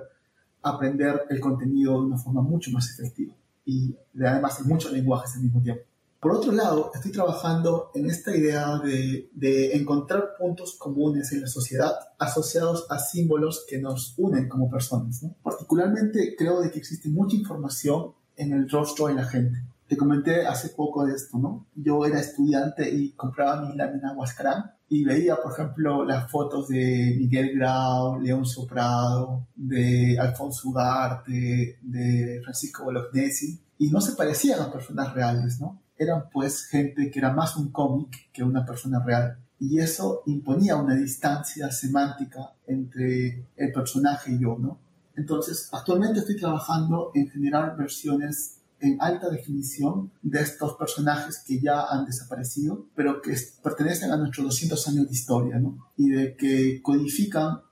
aprender 0.60 1.22
el 1.30 1.38
contenido 1.38 1.92
de 1.92 2.06
una 2.06 2.18
forma 2.18 2.42
mucho 2.42 2.72
más 2.72 2.90
efectiva 2.90 3.34
y 3.64 3.96
además 4.20 4.58
en 4.60 4.66
muchos 4.66 4.90
lenguajes 4.90 5.36
al 5.36 5.42
mismo 5.42 5.62
tiempo. 5.62 5.84
Por 6.20 6.32
otro 6.32 6.50
lado, 6.50 6.90
estoy 6.94 7.12
trabajando 7.12 7.92
en 7.94 8.06
esta 8.10 8.36
idea 8.36 8.78
de, 8.78 9.30
de, 9.32 9.76
encontrar 9.76 10.34
puntos 10.36 10.74
comunes 10.76 11.30
en 11.32 11.42
la 11.42 11.46
sociedad 11.46 11.92
asociados 12.18 12.86
a 12.90 12.98
símbolos 12.98 13.64
que 13.68 13.78
nos 13.78 14.14
unen 14.16 14.48
como 14.48 14.68
personas. 14.68 15.22
¿no? 15.22 15.36
Particularmente 15.44 16.34
creo 16.36 16.60
de 16.60 16.72
que 16.72 16.78
existe 16.80 17.08
mucha 17.08 17.36
información 17.36 18.14
en 18.36 18.52
el 18.52 18.68
rostro 18.68 19.06
de 19.06 19.14
la 19.14 19.24
gente. 19.26 19.62
Te 19.86 19.96
comenté 19.96 20.44
hace 20.46 20.70
poco 20.70 21.06
de 21.06 21.14
esto, 21.14 21.38
¿no? 21.38 21.66
Yo 21.74 22.04
era 22.04 22.20
estudiante 22.20 22.90
y 22.90 23.12
compraba 23.12 23.62
mi 23.62 23.74
lámina 23.74 24.12
Huascarán 24.12 24.72
y 24.88 25.04
veía, 25.04 25.36
por 25.36 25.52
ejemplo, 25.52 26.04
las 26.04 26.30
fotos 26.30 26.68
de 26.68 27.14
Miguel 27.16 27.56
Grau, 27.56 28.20
León 28.20 28.44
Soprado, 28.44 29.46
de 29.54 30.18
Alfonso 30.18 30.68
Ugarte, 30.68 31.78
de 31.80 32.40
Francisco 32.42 32.84
Bolognesi, 32.84 33.58
y 33.78 33.90
no 33.90 34.00
se 34.00 34.12
parecían 34.12 34.60
a 34.60 34.70
personas 34.72 35.14
reales, 35.14 35.60
¿no? 35.60 35.80
Eran 35.98 36.30
pues 36.32 36.64
gente 36.66 37.10
que 37.10 37.18
era 37.18 37.32
más 37.32 37.56
un 37.56 37.70
cómic 37.70 38.30
que 38.32 38.42
una 38.42 38.64
persona 38.64 39.02
real. 39.04 39.38
Y 39.60 39.80
eso 39.80 40.22
imponía 40.26 40.76
una 40.76 40.94
distancia 40.94 41.70
semántica 41.70 42.54
entre 42.66 43.44
el 43.56 43.72
personaje 43.72 44.32
y 44.32 44.40
yo, 44.40 44.56
¿no? 44.58 44.78
Entonces, 45.16 45.68
actualmente 45.72 46.20
estoy 46.20 46.36
trabajando 46.36 47.10
en 47.14 47.28
generar 47.28 47.76
versiones 47.76 48.58
en 48.80 48.96
alta 49.00 49.28
definición 49.28 50.12
de 50.22 50.40
estos 50.40 50.74
personajes 50.74 51.42
que 51.44 51.60
ya 51.60 51.82
han 51.90 52.04
desaparecido, 52.04 52.86
pero 52.94 53.20
que 53.20 53.34
pertenecen 53.62 54.12
a 54.12 54.16
nuestros 54.16 54.46
200 54.46 54.88
años 54.88 55.06
de 55.08 55.12
historia, 55.12 55.58
¿no? 55.58 55.90
Y 55.96 56.10
de 56.10 56.36
que 56.36 56.80
codifican 56.80 57.62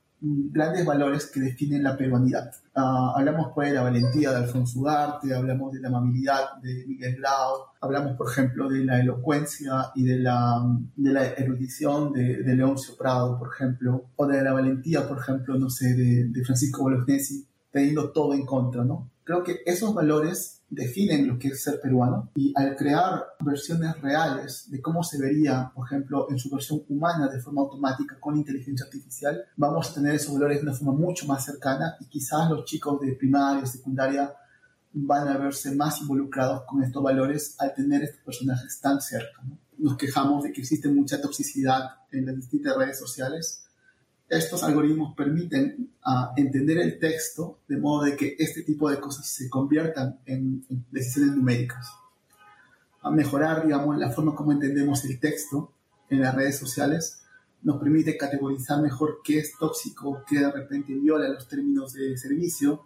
grandes 0.52 0.84
valores 0.84 1.26
que 1.26 1.40
definen 1.40 1.82
la 1.82 1.96
peruanidad. 1.96 2.50
Uh, 2.74 3.16
hablamos 3.16 3.52
pues 3.54 3.68
de 3.68 3.74
la 3.74 3.82
valentía 3.82 4.30
de 4.30 4.36
Alfonso 4.36 4.80
Ugarte, 4.80 5.34
hablamos 5.34 5.72
de 5.72 5.80
la 5.80 5.88
amabilidad 5.88 6.56
de 6.62 6.84
Miguel 6.86 7.16
Grau, 7.16 7.66
hablamos 7.80 8.16
por 8.16 8.30
ejemplo 8.30 8.68
de 8.68 8.84
la 8.84 9.00
elocuencia 9.00 9.92
y 9.94 10.04
de 10.04 10.18
la, 10.18 10.62
de 10.96 11.12
la 11.12 11.26
erudición 11.26 12.12
de, 12.12 12.42
de 12.42 12.54
Leoncio 12.54 12.96
Prado, 12.96 13.38
por 13.38 13.50
ejemplo, 13.54 14.06
o 14.16 14.26
de 14.26 14.42
la 14.42 14.52
valentía, 14.52 15.08
por 15.08 15.18
ejemplo, 15.18 15.58
no 15.58 15.70
sé, 15.70 15.94
de, 15.94 16.28
de 16.28 16.44
Francisco 16.44 16.82
Bolognesi, 16.82 17.46
teniendo 17.70 18.10
todo 18.10 18.34
en 18.34 18.44
contra, 18.44 18.84
¿no? 18.84 19.10
Creo 19.24 19.42
que 19.42 19.60
esos 19.66 19.92
valores 19.94 20.55
definen 20.68 21.28
lo 21.28 21.38
que 21.38 21.48
es 21.48 21.62
ser 21.62 21.80
peruano 21.80 22.30
y 22.34 22.52
al 22.56 22.74
crear 22.76 23.24
versiones 23.40 24.00
reales 24.00 24.68
de 24.70 24.80
cómo 24.80 25.02
se 25.02 25.18
vería, 25.18 25.70
por 25.74 25.86
ejemplo, 25.86 26.26
en 26.30 26.38
su 26.38 26.50
versión 26.50 26.82
humana 26.88 27.28
de 27.28 27.40
forma 27.40 27.62
automática 27.62 28.18
con 28.18 28.36
inteligencia 28.36 28.86
artificial, 28.86 29.44
vamos 29.56 29.90
a 29.90 29.94
tener 29.94 30.14
esos 30.14 30.34
valores 30.34 30.58
de 30.58 30.68
una 30.68 30.74
forma 30.74 30.92
mucho 30.92 31.26
más 31.26 31.44
cercana 31.44 31.96
y 32.00 32.06
quizás 32.06 32.50
los 32.50 32.64
chicos 32.64 33.00
de 33.00 33.12
primaria, 33.12 33.64
secundaria 33.66 34.34
van 34.92 35.28
a 35.28 35.36
verse 35.36 35.74
más 35.74 36.00
involucrados 36.00 36.62
con 36.66 36.82
estos 36.82 37.02
valores 37.02 37.54
al 37.58 37.74
tener 37.74 38.02
estos 38.02 38.22
personajes 38.22 38.80
tan 38.80 39.00
cerca. 39.00 39.42
Nos 39.78 39.96
quejamos 39.96 40.42
de 40.42 40.52
que 40.52 40.62
existe 40.62 40.88
mucha 40.88 41.20
toxicidad 41.20 41.90
en 42.10 42.26
las 42.26 42.36
distintas 42.36 42.76
redes 42.76 42.98
sociales 42.98 43.65
estos 44.28 44.62
algoritmos 44.64 45.14
permiten 45.14 45.90
uh, 46.04 46.32
entender 46.36 46.78
el 46.78 46.98
texto 46.98 47.60
de 47.68 47.76
modo 47.76 48.04
de 48.04 48.16
que 48.16 48.36
este 48.38 48.62
tipo 48.62 48.90
de 48.90 48.98
cosas 48.98 49.26
se 49.26 49.48
conviertan 49.48 50.18
en, 50.26 50.64
decisiones 50.90 51.36
numéricas. 51.36 51.86
A 53.02 53.10
mejorar, 53.10 53.64
digamos, 53.64 53.96
la 53.98 54.10
forma 54.10 54.34
como 54.34 54.52
entendemos 54.52 55.04
el 55.04 55.20
texto 55.20 55.72
en 56.10 56.20
las 56.20 56.34
redes 56.34 56.58
sociales 56.58 57.22
nos 57.62 57.78
permite 57.78 58.16
categorizar 58.16 58.80
mejor 58.80 59.20
qué 59.24 59.38
es 59.38 59.52
tóxico, 59.58 60.22
qué 60.28 60.40
de 60.40 60.52
repente 60.52 60.94
viola 60.94 61.28
los 61.28 61.48
términos 61.48 61.92
de 61.94 62.16
servicio 62.16 62.84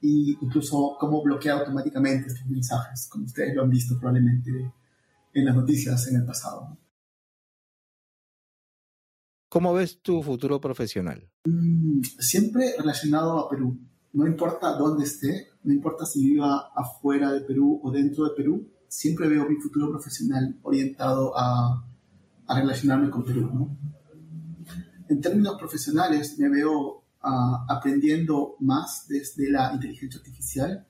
e 0.00 0.36
incluso 0.40 0.96
cómo 0.98 1.22
bloquea 1.22 1.54
automáticamente 1.54 2.28
estos 2.28 2.46
mensajes, 2.46 3.08
como 3.08 3.24
ustedes 3.24 3.54
lo 3.54 3.62
han 3.62 3.70
visto 3.70 3.98
probablemente 3.98 4.72
en 5.34 5.44
las 5.44 5.54
noticias 5.54 6.06
en 6.08 6.16
el 6.16 6.24
pasado. 6.24 6.76
¿Cómo 9.52 9.74
ves 9.74 10.00
tu 10.00 10.22
futuro 10.22 10.62
profesional? 10.62 11.28
Mm, 11.44 12.00
siempre 12.18 12.72
relacionado 12.78 13.38
a 13.38 13.50
Perú. 13.50 13.78
No 14.14 14.26
importa 14.26 14.78
dónde 14.78 15.04
esté, 15.04 15.48
no 15.64 15.74
importa 15.74 16.06
si 16.06 16.24
viva 16.24 16.72
afuera 16.74 17.30
de 17.30 17.42
Perú 17.42 17.78
o 17.84 17.90
dentro 17.90 18.24
de 18.24 18.30
Perú, 18.34 18.66
siempre 18.88 19.28
veo 19.28 19.46
mi 19.46 19.56
futuro 19.56 19.90
profesional 19.90 20.58
orientado 20.62 21.36
a, 21.36 21.84
a 22.46 22.60
relacionarme 22.60 23.10
con 23.10 23.26
Perú. 23.26 23.50
¿no? 23.52 23.76
En 25.10 25.20
términos 25.20 25.56
profesionales, 25.58 26.38
me 26.38 26.48
veo 26.48 27.02
uh, 27.22 27.56
aprendiendo 27.68 28.56
más 28.60 29.04
desde 29.06 29.50
la 29.50 29.70
inteligencia 29.74 30.18
artificial 30.18 30.86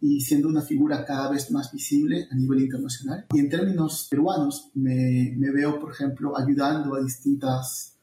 y 0.00 0.20
siendo 0.20 0.46
una 0.46 0.62
figura 0.62 1.04
cada 1.04 1.28
vez 1.28 1.50
más 1.50 1.72
visible 1.72 2.28
a 2.30 2.36
nivel 2.36 2.60
internacional. 2.60 3.26
Y 3.34 3.40
en 3.40 3.48
términos 3.48 4.06
peruanos, 4.08 4.70
me, 4.74 5.34
me 5.36 5.50
veo, 5.50 5.80
por 5.80 5.90
ejemplo, 5.90 6.38
ayudando 6.38 6.94
a 6.94 7.02
distintas 7.02 7.95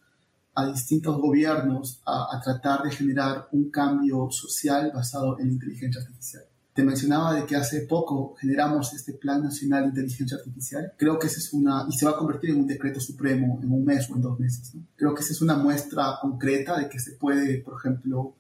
a 0.56 0.68
distintos 0.68 1.18
gobiernos 1.18 2.02
a, 2.06 2.40
tratar 2.44 2.84
de 2.84 2.92
generar 2.92 3.48
un 3.52 3.72
cambio 3.72 4.30
social 4.30 4.92
basado 4.94 5.40
en 5.40 5.48
la 5.48 5.54
inteligencia 5.54 6.02
artificial. 6.02 6.44
Te 6.74 6.84
mencionaba 6.84 7.36
de 7.36 7.46
que 7.46 7.56
hace 7.56 7.82
poco 7.82 8.36
generamos 8.36 8.94
este 8.94 9.14
Plan 9.14 9.44
Nacional 9.44 9.84
de 9.84 9.90
Inteligencia 9.90 10.38
Artificial. 10.38 10.94
Creo 10.98 11.20
que 11.20 11.28
esa 11.28 11.38
es 11.38 11.54
una, 11.54 11.86
y 11.88 11.94
se 11.94 12.06
va 12.06 12.12
a 12.12 12.18
convertir 12.18 12.52
en 12.52 12.62
un 12.62 12.68
decreto 12.68 13.00
supremo 13.00 13.60
en 13.62 13.72
un 13.72 13.86
mes 13.86 14.10
o 14.10 14.16
en 14.16 14.22
dos 14.22 14.40
meses. 14.40 14.74
Creo 14.96 15.14
que 15.14 15.22
esa 15.22 15.34
es 15.34 15.42
una 15.42 15.56
muestra 15.56 16.18
concreta 16.22 16.80
de 16.80 16.90
que 16.90 17.00
se 17.00 17.14
puede, 17.14 17.60
por 17.62 17.80
ejemplo, 17.80 18.36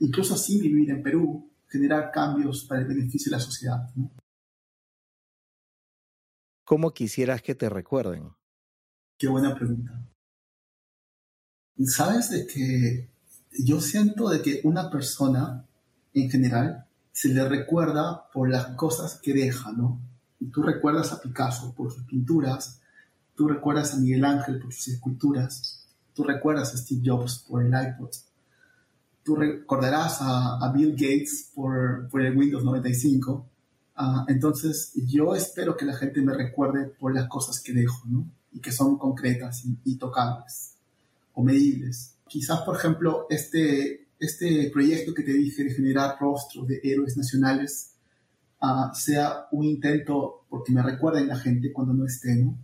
incluso 0.00 0.36
sin 0.36 0.60
vivir 0.60 0.90
en 0.90 1.02
Perú, 1.02 1.50
generar 1.68 2.10
cambios 2.12 2.64
para 2.64 2.80
el 2.80 2.86
beneficio 2.86 3.30
de 3.30 3.36
la 3.36 3.42
sociedad. 3.42 3.90
¿Cómo 6.64 6.92
quisieras 6.92 7.42
que 7.42 7.54
te 7.54 7.68
recuerden? 7.68 8.30
Qué 9.18 9.26
buena 9.26 9.54
pregunta 9.54 10.08
sabes 11.86 12.30
de 12.30 12.46
que 12.46 13.08
yo 13.58 13.80
siento 13.80 14.28
de 14.28 14.42
que 14.42 14.60
una 14.64 14.90
persona 14.90 15.64
en 16.12 16.30
general 16.30 16.86
se 17.12 17.28
le 17.28 17.48
recuerda 17.48 18.28
por 18.32 18.50
las 18.50 18.68
cosas 18.76 19.20
que 19.22 19.32
deja, 19.32 19.72
¿no? 19.72 20.00
Y 20.40 20.46
tú 20.46 20.62
recuerdas 20.62 21.12
a 21.12 21.20
Picasso 21.20 21.74
por 21.74 21.92
sus 21.92 22.04
pinturas, 22.04 22.80
tú 23.34 23.48
recuerdas 23.48 23.94
a 23.94 23.98
Miguel 23.98 24.24
Ángel 24.24 24.60
por 24.60 24.72
sus 24.72 24.88
esculturas, 24.88 25.86
tú 26.14 26.24
recuerdas 26.24 26.74
a 26.74 26.78
Steve 26.78 27.02
Jobs 27.04 27.44
por 27.48 27.64
el 27.64 27.68
iPod, 27.68 28.10
tú 29.24 29.36
recordarás 29.36 30.18
a, 30.20 30.72
Bill 30.72 30.92
Gates 30.92 31.50
por, 31.54 32.08
el 32.20 32.36
Windows 32.36 32.64
95. 32.64 33.46
Ah, 33.96 34.24
entonces, 34.28 34.92
yo 34.94 35.34
espero 35.34 35.76
que 35.76 35.84
la 35.84 35.96
gente 35.96 36.22
me 36.22 36.34
recuerde 36.34 36.86
por 36.86 37.14
las 37.14 37.28
cosas 37.28 37.60
que 37.60 37.72
dejo, 37.72 38.06
¿no? 38.06 38.26
Y 38.52 38.60
que 38.60 38.72
son 38.72 38.96
concretas 38.96 39.64
y 39.84 39.96
tocables 39.96 40.77
o 41.38 41.44
medibles. 41.44 42.16
Quizás, 42.26 42.62
por 42.62 42.76
ejemplo, 42.76 43.26
este, 43.30 44.08
este 44.18 44.70
proyecto 44.72 45.14
que 45.14 45.22
te 45.22 45.32
dije 45.32 45.62
de 45.62 45.70
generar 45.70 46.16
rostros 46.18 46.66
de 46.66 46.80
héroes 46.82 47.16
nacionales 47.16 47.92
uh, 48.60 48.92
sea 48.92 49.46
un 49.52 49.64
intento, 49.64 50.46
porque 50.48 50.72
me 50.72 50.82
recuerden 50.82 51.28
la 51.28 51.36
gente 51.36 51.72
cuando 51.72 51.94
no 51.94 52.04
esté, 52.04 52.34
¿no? 52.34 52.58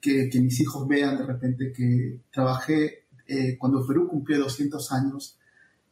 Que, 0.00 0.28
mis 0.40 0.60
hijos 0.60 0.88
vean 0.88 1.18
de 1.18 1.24
repente 1.24 1.72
que 1.72 2.22
trabajé 2.32 3.04
eh, 3.28 3.56
cuando 3.56 3.86
Perú 3.86 4.08
cumplió 4.08 4.40
200 4.40 4.90
años 4.90 5.38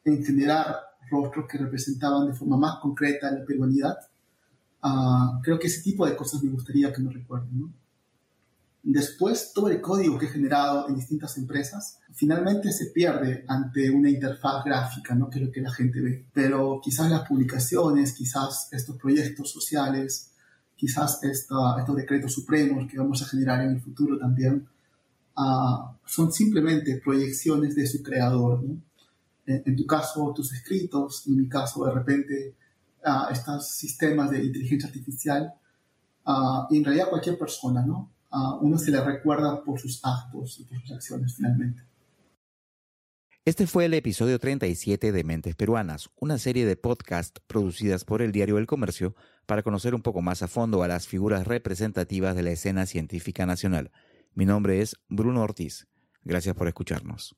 en 0.04 0.24
generar 0.24 0.74
rostros 1.08 1.46
que 1.48 1.58
representaban 1.58 2.26
de 2.26 2.34
forma 2.34 2.56
más 2.56 2.80
concreta 2.80 3.30
la 3.30 3.44
peruanidad. 3.44 3.96
Uh, 4.82 5.40
creo 5.40 5.56
que 5.56 5.68
ese 5.68 5.82
tipo 5.82 6.04
de 6.04 6.16
cosas 6.16 6.42
me 6.42 6.50
gustaría 6.50 6.92
que 6.92 7.00
me 7.00 7.12
recuerden, 7.12 7.60
¿no? 7.60 7.72
Después, 8.82 9.52
todo 9.52 9.68
el 9.68 9.80
código 9.80 10.18
que 10.18 10.26
he 10.26 10.30
generado 10.30 10.88
en 10.88 10.94
distintas 10.94 11.36
empresas 11.36 11.98
finalmente 12.12 12.72
se 12.72 12.86
pierde 12.86 13.44
ante 13.48 13.90
una 13.90 14.08
interfaz 14.08 14.64
gráfica, 14.64 15.14
¿no? 15.14 15.28
que 15.28 15.38
es 15.38 15.46
lo 15.46 15.52
que 15.52 15.60
la 15.60 15.72
gente 15.72 16.00
ve. 16.00 16.26
Pero 16.32 16.80
quizás 16.82 17.10
las 17.10 17.26
publicaciones, 17.28 18.12
quizás 18.12 18.68
estos 18.72 18.96
proyectos 18.96 19.50
sociales, 19.50 20.30
quizás 20.76 21.22
esta, 21.24 21.78
estos 21.78 21.96
decretos 21.96 22.32
supremos 22.32 22.90
que 22.90 22.98
vamos 22.98 23.20
a 23.22 23.26
generar 23.26 23.62
en 23.62 23.70
el 23.72 23.80
futuro 23.80 24.16
también, 24.16 24.68
uh, 25.36 25.96
son 26.06 26.32
simplemente 26.32 27.00
proyecciones 27.04 27.74
de 27.74 27.86
su 27.86 28.02
creador. 28.02 28.62
¿no? 28.62 28.80
En, 29.44 29.62
en, 29.66 29.76
tu 29.76 29.86
caso, 29.86 30.32
tus 30.34 30.52
escritos, 30.52 31.26
en 31.26 31.36
mi 31.36 31.48
caso, 31.48 31.84
de 31.84 31.92
repente, 31.92 32.54
uh, 33.04 33.32
estos 33.32 33.68
sistemas 33.68 34.30
de 34.30 34.44
inteligencia 34.44 34.88
artificial, 34.88 35.52
uh, 36.26 36.66
y 36.70 36.78
en 36.78 36.84
realidad 36.84 37.10
cualquier 37.10 37.36
persona, 37.36 37.84
¿no? 37.84 38.10
Uno 38.30 38.78
se 38.78 38.90
le 38.90 39.00
recuerda 39.02 39.62
por 39.64 39.78
sus 39.78 40.00
actos 40.04 40.60
y 40.60 40.64
por 40.64 40.80
sus 40.80 40.92
acciones 40.92 41.34
finalmente. 41.36 41.82
Este 43.44 43.66
fue 43.66 43.86
el 43.86 43.94
episodio 43.94 44.38
37 44.38 45.10
de 45.10 45.24
Mentes 45.24 45.56
Peruanas, 45.56 46.10
una 46.20 46.36
serie 46.36 46.66
de 46.66 46.76
podcasts 46.76 47.40
producidas 47.46 48.04
por 48.04 48.20
el 48.20 48.30
Diario 48.30 48.58
El 48.58 48.66
Comercio 48.66 49.14
para 49.46 49.62
conocer 49.62 49.94
un 49.94 50.02
poco 50.02 50.20
más 50.20 50.42
a 50.42 50.48
fondo 50.48 50.82
a 50.82 50.88
las 50.88 51.08
figuras 51.08 51.46
representativas 51.46 52.36
de 52.36 52.42
la 52.42 52.50
escena 52.50 52.84
científica 52.84 53.46
nacional. 53.46 53.90
Mi 54.34 54.44
nombre 54.44 54.82
es 54.82 54.96
Bruno 55.08 55.40
Ortiz. 55.40 55.88
Gracias 56.24 56.54
por 56.54 56.68
escucharnos. 56.68 57.36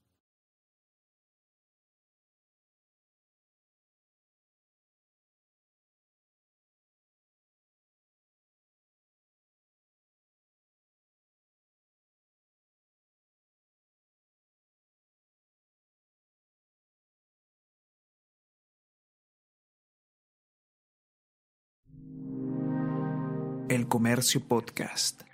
Comercio 23.91 24.41
Podcast. 24.41 25.30